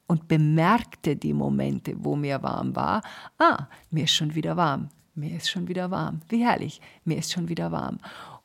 und 0.06 0.28
bemerkte 0.28 1.16
die 1.16 1.32
Momente, 1.32 1.94
wo 1.98 2.16
mir 2.16 2.42
warm 2.42 2.74
war. 2.76 3.02
Ah, 3.38 3.66
mir 3.90 4.04
ist 4.04 4.14
schon 4.14 4.34
wieder 4.34 4.56
warm. 4.56 4.88
Mir 5.14 5.36
ist 5.36 5.50
schon 5.50 5.68
wieder 5.68 5.90
warm. 5.90 6.20
Wie 6.28 6.44
herrlich. 6.44 6.80
Mir 7.04 7.18
ist 7.18 7.32
schon 7.32 7.48
wieder 7.48 7.72
warm. 7.72 7.98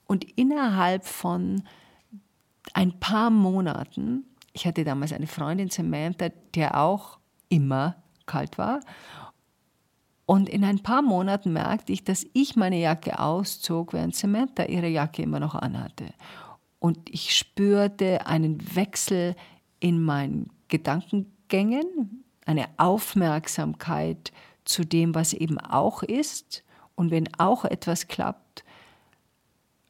Und 0.08 0.24
innerhalb 0.38 1.06
von 1.06 1.64
ein 2.74 3.00
paar 3.00 3.30
Monaten, 3.30 4.26
ich 4.54 4.66
hatte 4.66 4.84
damals 4.84 5.14
eine 5.14 5.28
Freundin, 5.28 5.70
Samantha, 5.70 6.30
der 6.54 6.80
auch 6.80 7.20
immer 7.50 7.96
kalt 8.26 8.58
war. 8.58 8.82
Und 10.26 10.50
in 10.50 10.64
ein 10.64 10.80
paar 10.80 11.02
Monaten 11.02 11.54
merkte 11.54 11.94
ich, 11.94 12.04
dass 12.04 12.26
ich 12.34 12.56
meine 12.56 12.80
Jacke 12.80 13.20
auszog, 13.20 13.94
während 13.94 14.16
Samantha 14.16 14.64
ihre 14.64 14.88
Jacke 14.88 15.22
immer 15.22 15.40
noch 15.40 15.54
anhatte. 15.54 16.06
Und 16.80 16.98
ich 17.10 17.36
spürte 17.36 18.26
einen 18.26 18.76
Wechsel 18.76 19.36
in 19.80 20.02
meinen 20.02 20.50
Gedankengängen, 20.68 22.24
eine 22.46 22.68
Aufmerksamkeit 22.78 24.32
zu 24.66 24.84
dem, 24.84 25.14
was 25.14 25.34
eben 25.34 25.60
auch 25.60 26.02
ist. 26.02 26.64
Und 26.96 27.12
wenn 27.12 27.34
auch 27.38 27.66
etwas 27.66 28.08
klappt, 28.08 28.64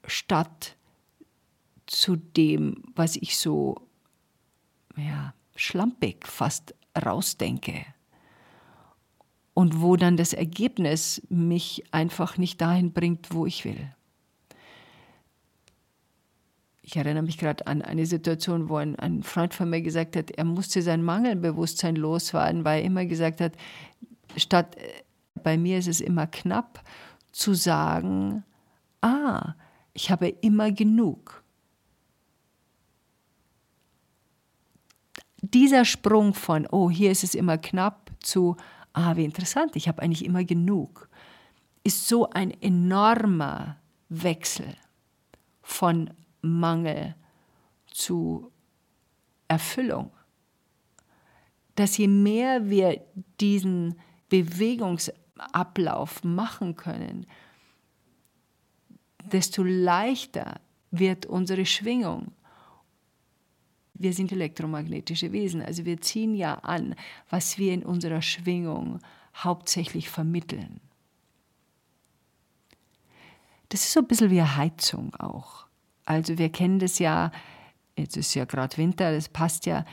statt 0.05 0.75
zu 1.85 2.17
dem, 2.17 2.83
was 2.95 3.15
ich 3.15 3.37
so 3.37 3.75
ja, 4.97 5.33
schlampig 5.55 6.27
fast 6.27 6.75
rausdenke 7.05 7.85
und 9.55 9.81
wo 9.81 9.95
dann 9.95 10.17
das 10.17 10.33
Ergebnis 10.33 11.21
mich 11.29 11.85
einfach 11.91 12.37
nicht 12.37 12.59
dahin 12.59 12.91
bringt, 12.91 13.33
wo 13.33 13.45
ich 13.45 13.63
will. 13.63 13.89
Ich 16.81 16.97
erinnere 16.97 17.23
mich 17.23 17.37
gerade 17.37 17.65
an 17.65 17.81
eine 17.81 18.05
Situation, 18.05 18.69
wo 18.69 18.75
ein, 18.75 18.97
ein, 18.97 19.23
Freund 19.23 19.53
von 19.53 19.69
mir 19.69 19.81
gesagt 19.81 20.17
hat, 20.17 20.29
er 20.29 20.43
musste 20.43 20.81
sein 20.81 21.01
Mangelbewusstsein 21.01 21.95
loswerden, 21.95 22.65
weil 22.65 22.81
er 22.81 22.85
immer 22.85 23.05
gesagt 23.05 23.39
hat, 23.39 23.53
statt 24.35 24.75
äh, 24.75 25.03
bei 25.41 25.57
mir 25.57 25.79
ist 25.79 25.87
es 25.87 26.01
immer 26.01 26.27
knapp, 26.27 26.83
zu 27.31 27.53
sagen, 27.53 28.43
ah, 29.01 29.55
ich 29.93 30.11
habe 30.11 30.27
immer 30.27 30.71
genug. 30.71 31.43
Dieser 35.41 35.85
Sprung 35.85 36.33
von, 36.33 36.67
oh, 36.69 36.89
hier 36.89 37.11
ist 37.11 37.23
es 37.23 37.35
immer 37.35 37.57
knapp, 37.57 38.11
zu, 38.19 38.57
ah, 38.95 39.15
wie 39.15 39.25
interessant, 39.25 39.75
ich 39.75 39.87
habe 39.87 40.01
eigentlich 40.01 40.25
immer 40.25 40.43
genug, 40.43 41.09
ist 41.83 42.07
so 42.07 42.29
ein 42.29 42.49
enormer 42.61 43.77
Wechsel 44.09 44.75
von 45.61 46.09
Mangel 46.41 47.15
zu 47.87 48.51
Erfüllung, 49.47 50.11
dass 51.75 51.97
je 51.97 52.07
mehr 52.07 52.69
wir 52.69 53.01
diesen 53.39 53.99
Bewegungsablauf 54.29 56.23
machen 56.23 56.75
können, 56.75 57.25
desto 59.23 59.63
leichter 59.63 60.61
wird 60.91 61.25
unsere 61.25 61.65
Schwingung. 61.65 62.31
Wir 63.97 64.13
sind 64.13 64.31
elektromagnetische 64.31 65.31
Wesen, 65.31 65.61
also 65.61 65.85
wir 65.85 66.01
ziehen 66.01 66.35
ja 66.35 66.55
an, 66.55 66.95
was 67.29 67.57
wir 67.57 67.73
in 67.73 67.83
unserer 67.83 68.21
Schwingung 68.21 68.99
hauptsächlich 69.35 70.09
vermitteln. 70.09 70.81
Das 73.69 73.81
ist 73.81 73.93
so 73.93 74.01
ein 74.01 74.07
bisschen 74.07 74.31
wie 74.31 74.41
eine 74.41 74.57
Heizung 74.57 75.15
auch. 75.15 75.65
Also 76.05 76.37
wir 76.37 76.51
kennen 76.51 76.79
das 76.79 76.99
ja, 76.99 77.31
jetzt 77.97 78.17
ist 78.17 78.35
ja 78.35 78.45
gerade 78.45 78.77
Winter, 78.77 79.13
das 79.13 79.29
passt 79.29 79.65
ja, 79.65 79.85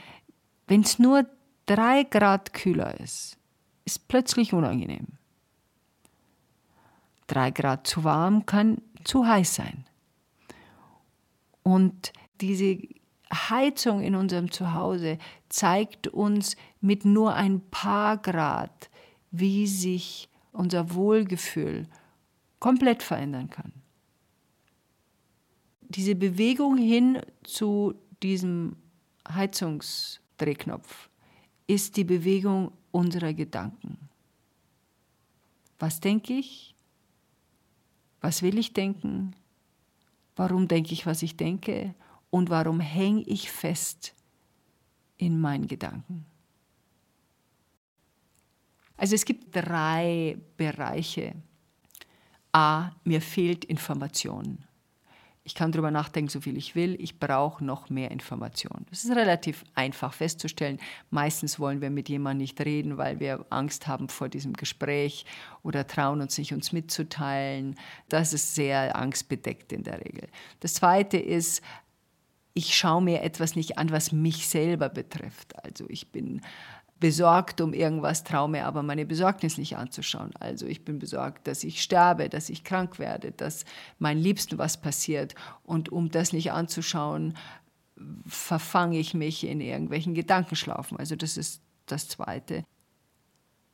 wenn 0.67 0.81
es 0.81 0.99
nur 0.99 1.25
drei 1.65 2.03
Grad 2.03 2.53
kühler 2.53 2.99
ist, 2.99 3.37
ist 3.85 4.07
plötzlich 4.07 4.53
unangenehm. 4.53 5.07
Drei 7.27 7.51
Grad 7.51 7.87
zu 7.87 8.03
warm 8.03 8.45
kann 8.45 8.81
zu 9.03 9.25
heiß 9.25 9.55
sein. 9.55 9.85
Und 11.63 12.11
diese 12.41 12.77
Heizung 13.33 14.01
in 14.01 14.15
unserem 14.15 14.51
Zuhause 14.51 15.17
zeigt 15.49 16.07
uns 16.07 16.55
mit 16.81 17.05
nur 17.05 17.33
ein 17.33 17.61
paar 17.69 18.17
Grad, 18.17 18.89
wie 19.31 19.67
sich 19.67 20.29
unser 20.51 20.93
Wohlgefühl 20.93 21.87
komplett 22.59 23.03
verändern 23.03 23.49
kann. 23.49 23.73
Diese 25.81 26.15
Bewegung 26.15 26.77
hin 26.77 27.21
zu 27.43 27.93
diesem 28.21 28.75
Heizungsdrehknopf 29.27 31.09
ist 31.67 31.97
die 31.97 32.03
Bewegung 32.03 32.71
unserer 32.91 33.33
Gedanken. 33.33 33.97
Was 35.79 35.99
denke 35.99 36.33
ich? 36.33 36.75
Was 38.21 38.41
will 38.41 38.57
ich 38.57 38.73
denken? 38.73 39.35
Warum 40.35 40.67
denke 40.67 40.93
ich, 40.93 41.05
was 41.05 41.21
ich 41.21 41.35
denke? 41.35 41.93
Und 42.33 42.49
warum 42.49 42.79
hänge 42.79 43.21
ich 43.27 43.51
fest 43.51 44.15
in 45.17 45.39
meinen 45.39 45.67
Gedanken? 45.67 46.25
Also 48.97 49.13
es 49.13 49.23
gibt 49.23 49.55
drei 49.55 50.39
Bereiche. 50.57 51.35
A, 52.51 52.89
mir 53.03 53.21
fehlt 53.21 53.63
Information. 53.65 54.65
Ich 55.45 55.53
kann 55.55 55.73
darüber 55.73 55.91
nachdenken, 55.91 56.29
so 56.29 56.39
viel 56.39 56.57
ich 56.57 56.73
will. 56.73 56.95
Ich 56.99 57.19
brauche 57.19 57.63
noch 57.63 57.89
mehr 57.89 58.09
Informationen. 58.09 58.85
Das 58.89 59.03
ist 59.03 59.11
relativ 59.11 59.63
einfach 59.75 60.13
festzustellen. 60.13 60.79
Meistens 61.11 61.59
wollen 61.59 61.81
wir 61.81 61.89
mit 61.89 62.07
jemandem 62.07 62.43
nicht 62.43 62.61
reden, 62.61 62.97
weil 62.97 63.19
wir 63.19 63.45
Angst 63.49 63.85
haben 63.87 64.07
vor 64.07 64.29
diesem 64.29 64.53
Gespräch 64.53 65.25
oder 65.61 65.85
trauen 65.85 66.21
uns 66.21 66.37
nicht, 66.37 66.53
uns 66.53 66.71
mitzuteilen. 66.71 67.75
Das 68.07 68.33
ist 68.33 68.55
sehr 68.55 68.95
angstbedeckt 68.95 69.73
in 69.73 69.83
der 69.83 69.99
Regel. 69.99 70.29
Das 70.61 70.75
Zweite 70.75 71.17
ist, 71.17 71.61
ich 72.53 72.75
schaue 72.75 73.01
mir 73.01 73.23
etwas 73.23 73.55
nicht 73.55 73.77
an, 73.77 73.91
was 73.91 74.11
mich 74.11 74.47
selber 74.47 74.89
betrifft. 74.89 75.53
Also 75.63 75.85
ich 75.89 76.11
bin 76.11 76.41
besorgt 76.99 77.59
um 77.59 77.73
irgendwas, 77.73 78.23
traue 78.23 78.47
mir 78.47 78.65
aber 78.65 78.81
meine 78.81 79.05
Besorgnis 79.05 79.57
nicht 79.57 79.75
anzuschauen. 79.75 80.31
Also 80.39 80.65
ich 80.67 80.85
bin 80.85 80.99
besorgt, 80.99 81.47
dass 81.47 81.65
ich 81.65 81.81
sterbe, 81.81 82.29
dass 82.29 82.47
ich 82.47 82.63
krank 82.63 82.97
werde, 82.97 83.31
dass 83.31 83.65
meinen 83.99 84.21
Liebsten 84.21 84.57
was 84.57 84.79
passiert. 84.79 85.35
Und 85.63 85.91
um 85.91 86.09
das 86.11 86.31
nicht 86.31 86.53
anzuschauen, 86.53 87.35
verfange 88.25 88.99
ich 88.99 89.13
mich 89.13 89.45
in 89.45 89.59
irgendwelchen 89.59 90.13
Gedankenschlaufen. 90.13 90.97
Also 90.97 91.17
das 91.17 91.35
ist 91.35 91.61
das 91.87 92.07
Zweite. 92.07 92.63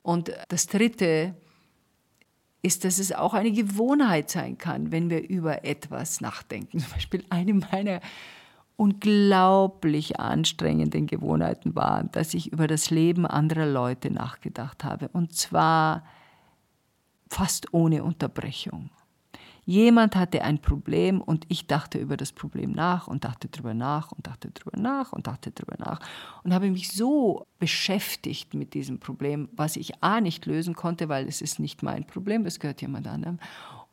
Und 0.02 0.32
das 0.48 0.66
Dritte 0.66 1.36
ist, 2.64 2.84
dass 2.84 2.98
es 2.98 3.12
auch 3.12 3.36
eine 3.36 3.52
Gewohnheit 3.52 4.30
sein 4.30 4.58
kann, 4.58 4.92
wenn 4.92 5.10
wir 5.12 5.28
über 5.28 5.66
etwas 5.66 6.20
nachdenken. 6.20 6.80
Zum 6.80 6.92
Beispiel 6.92 7.24
eine 7.30 7.54
meiner 7.54 8.02
unglaublich 8.80 10.22
anstrengenden 10.22 11.06
Gewohnheiten 11.06 11.76
war, 11.76 12.06
dass 12.06 12.34
ich 12.34 12.54
über 12.54 12.66
das 12.66 12.90
Leben 12.90 13.28
anderer 13.28 13.66
Leute 13.66 14.10
nachgedacht 14.10 14.86
habe. 14.86 15.10
Und 15.10 15.34
zwar 15.34 16.06
fast 17.28 17.74
ohne 17.74 18.06
Unterbrechung. 18.06 18.90
Jemand 19.66 20.16
hatte 20.16 20.44
ein 20.44 20.60
Problem 20.60 21.20
und 21.20 21.46
ich 21.50 21.68
dachte 21.68 21.98
über 21.98 22.16
das 22.16 22.32
Problem 22.32 22.72
nach 22.72 23.08
und 23.08 23.26
dachte 23.26 23.50
drüber 23.50 23.74
nach 23.74 24.14
und 24.14 24.26
dachte 24.26 24.50
drüber 24.50 24.80
nach 24.80 25.12
und 25.12 25.28
dachte 25.28 25.52
drüber 25.52 25.76
nach 25.78 26.00
und 26.46 26.54
habe 26.54 26.72
mich 26.72 26.94
so 26.94 27.46
beschäftigt 27.60 28.54
mit 28.54 28.74
diesem 28.74 29.00
Problem, 29.00 29.50
was 29.52 29.76
ich 29.76 30.02
A 30.02 30.22
nicht 30.22 30.46
lösen 30.46 30.74
konnte, 30.74 31.10
weil 31.10 31.28
es 31.28 31.42
ist 31.42 31.60
nicht 31.60 31.84
mein 31.84 32.08
Problem, 32.08 32.46
es 32.46 32.62
gehört 32.62 32.82
jemand 32.82 33.08
anderem 33.08 33.40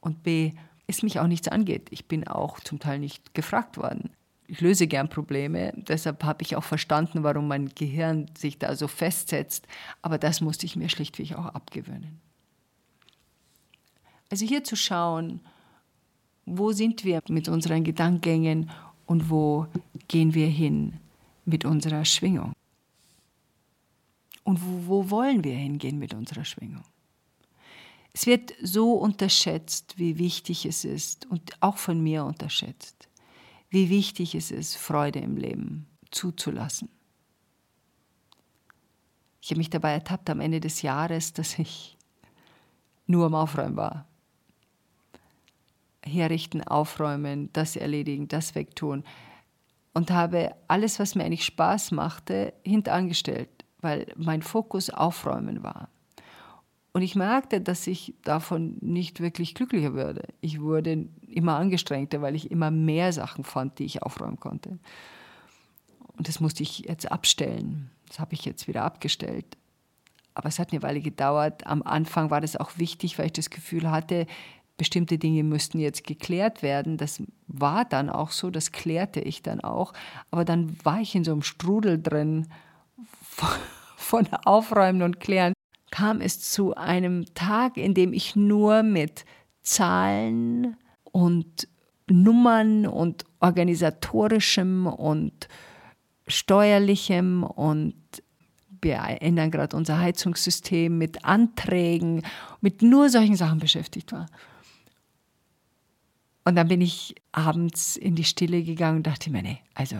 und 0.00 0.22
B 0.22 0.52
es 0.86 1.02
mich 1.02 1.18
auch 1.18 1.26
nichts 1.26 1.48
angeht. 1.48 1.88
Ich 1.90 2.06
bin 2.06 2.28
auch 2.28 2.60
zum 2.60 2.78
Teil 2.78 3.00
nicht 3.00 3.34
gefragt 3.34 3.76
worden 3.76 4.10
ich 4.48 4.60
löse 4.60 4.86
gern 4.86 5.08
Probleme. 5.08 5.72
Deshalb 5.76 6.22
habe 6.24 6.42
ich 6.42 6.56
auch 6.56 6.64
verstanden, 6.64 7.22
warum 7.22 7.48
mein 7.48 7.70
Gehirn 7.74 8.30
sich 8.36 8.58
da 8.58 8.76
so 8.76 8.88
festsetzt. 8.88 9.66
Aber 10.02 10.18
das 10.18 10.40
musste 10.40 10.66
ich 10.66 10.76
mir 10.76 10.88
schlichtweg 10.88 11.34
auch 11.34 11.46
abgewöhnen. 11.46 12.20
Also 14.30 14.46
hier 14.46 14.64
zu 14.64 14.76
schauen, 14.76 15.40
wo 16.44 16.72
sind 16.72 17.04
wir 17.04 17.22
mit 17.28 17.48
unseren 17.48 17.84
Gedankengängen 17.84 18.70
und 19.06 19.30
wo 19.30 19.66
gehen 20.08 20.34
wir 20.34 20.48
hin 20.48 20.94
mit 21.44 21.64
unserer 21.64 22.04
Schwingung. 22.04 22.52
Und 24.44 24.60
wo, 24.62 24.86
wo 24.86 25.10
wollen 25.10 25.42
wir 25.42 25.54
hingehen 25.54 25.98
mit 25.98 26.14
unserer 26.14 26.44
Schwingung? 26.44 26.84
Es 28.12 28.26
wird 28.26 28.54
so 28.62 28.92
unterschätzt, 28.94 29.98
wie 29.98 30.18
wichtig 30.18 30.66
es 30.66 30.84
ist 30.84 31.26
und 31.26 31.52
auch 31.60 31.76
von 31.76 32.00
mir 32.00 32.24
unterschätzt 32.24 33.08
wie 33.70 33.90
wichtig 33.90 34.34
es 34.34 34.50
ist, 34.50 34.76
Freude 34.76 35.18
im 35.18 35.36
Leben 35.36 35.86
zuzulassen. 36.10 36.88
Ich 39.40 39.50
habe 39.50 39.58
mich 39.58 39.70
dabei 39.70 39.92
ertappt 39.92 40.28
am 40.30 40.40
Ende 40.40 40.60
des 40.60 40.82
Jahres, 40.82 41.32
dass 41.32 41.58
ich 41.58 41.96
nur 43.06 43.26
am 43.26 43.34
Aufräumen 43.34 43.76
war. 43.76 44.06
Herrichten, 46.04 46.62
aufräumen, 46.62 47.50
das 47.52 47.76
erledigen, 47.76 48.28
das 48.28 48.54
wegtun. 48.54 49.04
Und 49.92 50.10
habe 50.10 50.54
alles, 50.68 50.98
was 50.98 51.14
mir 51.14 51.24
eigentlich 51.24 51.44
Spaß 51.44 51.92
machte, 51.92 52.54
hintangestellt, 52.64 53.64
weil 53.80 54.12
mein 54.16 54.42
Fokus 54.42 54.90
Aufräumen 54.90 55.62
war. 55.62 55.88
Und 56.96 57.02
ich 57.02 57.14
merkte, 57.14 57.60
dass 57.60 57.86
ich 57.86 58.14
davon 58.24 58.78
nicht 58.80 59.20
wirklich 59.20 59.54
glücklicher 59.54 59.92
würde. 59.92 60.28
Ich 60.40 60.62
wurde 60.62 61.08
immer 61.28 61.56
angestrengter, 61.56 62.22
weil 62.22 62.34
ich 62.34 62.50
immer 62.50 62.70
mehr 62.70 63.12
Sachen 63.12 63.44
fand, 63.44 63.78
die 63.78 63.84
ich 63.84 64.02
aufräumen 64.02 64.40
konnte. 64.40 64.78
Und 66.16 66.26
das 66.26 66.40
musste 66.40 66.62
ich 66.62 66.78
jetzt 66.78 67.12
abstellen. 67.12 67.90
Das 68.08 68.18
habe 68.18 68.32
ich 68.32 68.46
jetzt 68.46 68.66
wieder 68.66 68.82
abgestellt. 68.82 69.58
Aber 70.32 70.48
es 70.48 70.58
hat 70.58 70.72
eine 70.72 70.82
Weile 70.82 71.02
gedauert. 71.02 71.66
Am 71.66 71.82
Anfang 71.82 72.30
war 72.30 72.40
das 72.40 72.56
auch 72.56 72.78
wichtig, 72.78 73.18
weil 73.18 73.26
ich 73.26 73.34
das 73.34 73.50
Gefühl 73.50 73.90
hatte, 73.90 74.26
bestimmte 74.78 75.18
Dinge 75.18 75.44
müssten 75.44 75.78
jetzt 75.78 76.02
geklärt 76.04 76.62
werden. 76.62 76.96
Das 76.96 77.22
war 77.46 77.84
dann 77.84 78.08
auch 78.08 78.30
so, 78.30 78.48
das 78.48 78.72
klärte 78.72 79.20
ich 79.20 79.42
dann 79.42 79.60
auch. 79.60 79.92
Aber 80.30 80.46
dann 80.46 80.82
war 80.82 81.02
ich 81.02 81.14
in 81.14 81.24
so 81.24 81.32
einem 81.32 81.42
Strudel 81.42 82.02
drin 82.02 82.46
von 83.98 84.26
Aufräumen 84.46 85.02
und 85.02 85.20
Klären, 85.20 85.52
kam 85.96 86.20
es 86.20 86.40
zu 86.40 86.74
einem 86.74 87.24
Tag, 87.32 87.78
in 87.78 87.94
dem 87.94 88.12
ich 88.12 88.36
nur 88.36 88.82
mit 88.82 89.24
Zahlen 89.62 90.76
und 91.04 91.68
Nummern 92.06 92.86
und 92.86 93.24
organisatorischem 93.40 94.86
und 94.88 95.48
steuerlichem 96.28 97.44
und 97.44 97.94
wir 98.82 98.98
ändern 99.22 99.50
gerade 99.50 99.74
unser 99.74 99.98
Heizungssystem 99.98 100.98
mit 100.98 101.24
Anträgen, 101.24 102.26
mit 102.60 102.82
nur 102.82 103.08
solchen 103.08 103.36
Sachen 103.36 103.58
beschäftigt 103.58 104.12
war. 104.12 104.26
Und 106.44 106.56
dann 106.56 106.68
bin 106.68 106.82
ich 106.82 107.14
abends 107.32 107.96
in 107.96 108.16
die 108.16 108.24
Stille 108.24 108.62
gegangen 108.62 108.98
und 108.98 109.06
dachte 109.06 109.30
mir, 109.30 109.42
nee, 109.42 109.60
also 109.72 109.96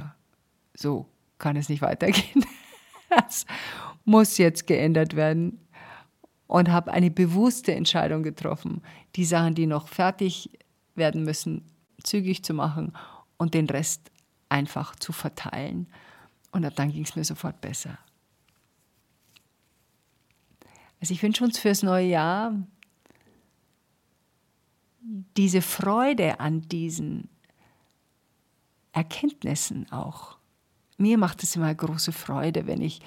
so 0.74 1.06
kann 1.38 1.56
es 1.56 1.70
nicht 1.70 1.80
weitergehen. 1.80 2.44
Das 3.09 3.46
muss 4.04 4.37
jetzt 4.37 4.66
geändert 4.66 5.14
werden 5.14 5.65
und 6.46 6.70
habe 6.70 6.92
eine 6.92 7.11
bewusste 7.11 7.74
Entscheidung 7.74 8.22
getroffen, 8.22 8.82
die 9.16 9.24
Sachen, 9.24 9.54
die 9.54 9.66
noch 9.66 9.88
fertig 9.88 10.50
werden 10.94 11.24
müssen, 11.24 11.64
zügig 12.02 12.44
zu 12.44 12.54
machen 12.54 12.92
und 13.37 13.54
den 13.54 13.66
Rest 13.66 14.11
einfach 14.48 14.96
zu 14.96 15.12
verteilen. 15.12 15.88
Und 16.52 16.62
dann 16.78 16.92
ging 16.92 17.04
es 17.04 17.16
mir 17.16 17.24
sofort 17.24 17.61
besser. 17.61 17.98
Also 21.00 21.12
ich 21.12 21.22
wünsche 21.22 21.44
uns 21.44 21.59
fürs 21.59 21.82
neue 21.82 22.06
Jahr 22.06 22.54
diese 25.37 25.62
Freude 25.62 26.40
an 26.40 26.62
diesen 26.62 27.28
Erkenntnissen 28.92 29.90
auch. 29.92 30.38
Mir 30.96 31.18
macht 31.18 31.42
es 31.42 31.54
immer 31.54 31.74
große 31.74 32.12
Freude, 32.12 32.66
wenn 32.66 32.80
ich 32.80 33.00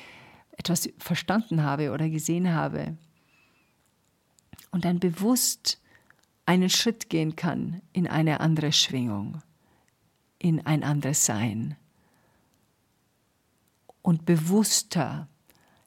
etwas 0.52 0.90
verstanden 1.00 1.64
habe 1.64 1.92
oder 1.92 2.10
gesehen 2.10 2.54
habe 2.54 2.98
und 4.72 4.86
dann 4.86 5.00
bewusst 5.00 5.80
einen 6.46 6.70
Schritt 6.70 7.10
gehen 7.10 7.36
kann 7.36 7.82
in 7.94 8.08
eine 8.08 8.40
andere 8.40 8.72
Schwingung, 8.72 9.42
in 10.40 10.66
ein 10.66 10.84
anderes 10.84 11.26
Sein 11.26 11.76
und 14.02 14.26
bewusster 14.26 15.28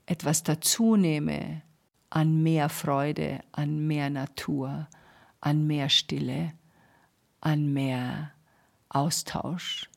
etwas 0.07 0.43
dazu 0.43 0.97
nehme 0.97 1.63
an 2.11 2.43
mehr 2.43 2.69
Freude, 2.69 3.41
an 3.53 3.87
mehr 3.87 4.11
Natur, 4.11 4.89
an 5.41 5.67
mehr 5.67 5.89
Stille, 5.89 6.53
an 7.41 7.73
mehr 7.73 8.33
Austausch, 8.91 9.89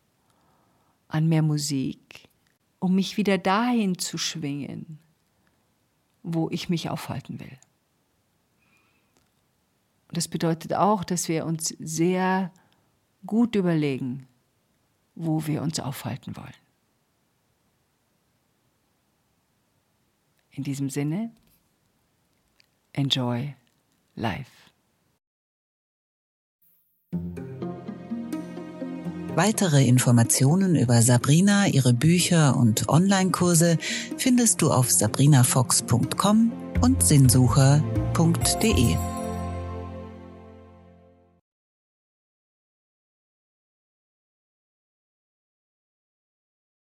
an 1.07 1.27
mehr 1.27 1.41
Musik, 1.41 2.29
um 2.79 2.95
mich 2.95 3.17
wieder 3.17 3.37
dahin 3.37 3.97
zu 3.97 4.17
schwingen, 4.17 4.99
wo 6.23 6.49
ich 6.49 6.69
mich 6.69 6.89
aufhalten 6.89 7.39
will. 7.39 7.59
Und 10.15 10.19
das 10.19 10.29
bedeutet 10.29 10.73
auch, 10.73 11.03
dass 11.03 11.27
wir 11.27 11.45
uns 11.45 11.75
sehr 11.77 12.49
gut 13.25 13.53
überlegen, 13.53 14.27
wo 15.13 15.45
wir 15.45 15.61
uns 15.61 15.81
aufhalten 15.81 16.37
wollen. 16.37 16.53
In 20.51 20.63
diesem 20.63 20.89
Sinne, 20.89 21.31
enjoy 22.93 23.55
life. 24.15 24.49
Weitere 29.35 29.85
Informationen 29.85 30.77
über 30.77 31.01
Sabrina, 31.01 31.67
ihre 31.67 31.91
Bücher 31.91 32.55
und 32.55 32.87
Online-Kurse 32.87 33.77
findest 34.15 34.61
du 34.61 34.71
auf 34.71 34.89
sabrinafox.com 34.89 36.53
und 36.79 37.03
sinnsucher.de. 37.03 38.95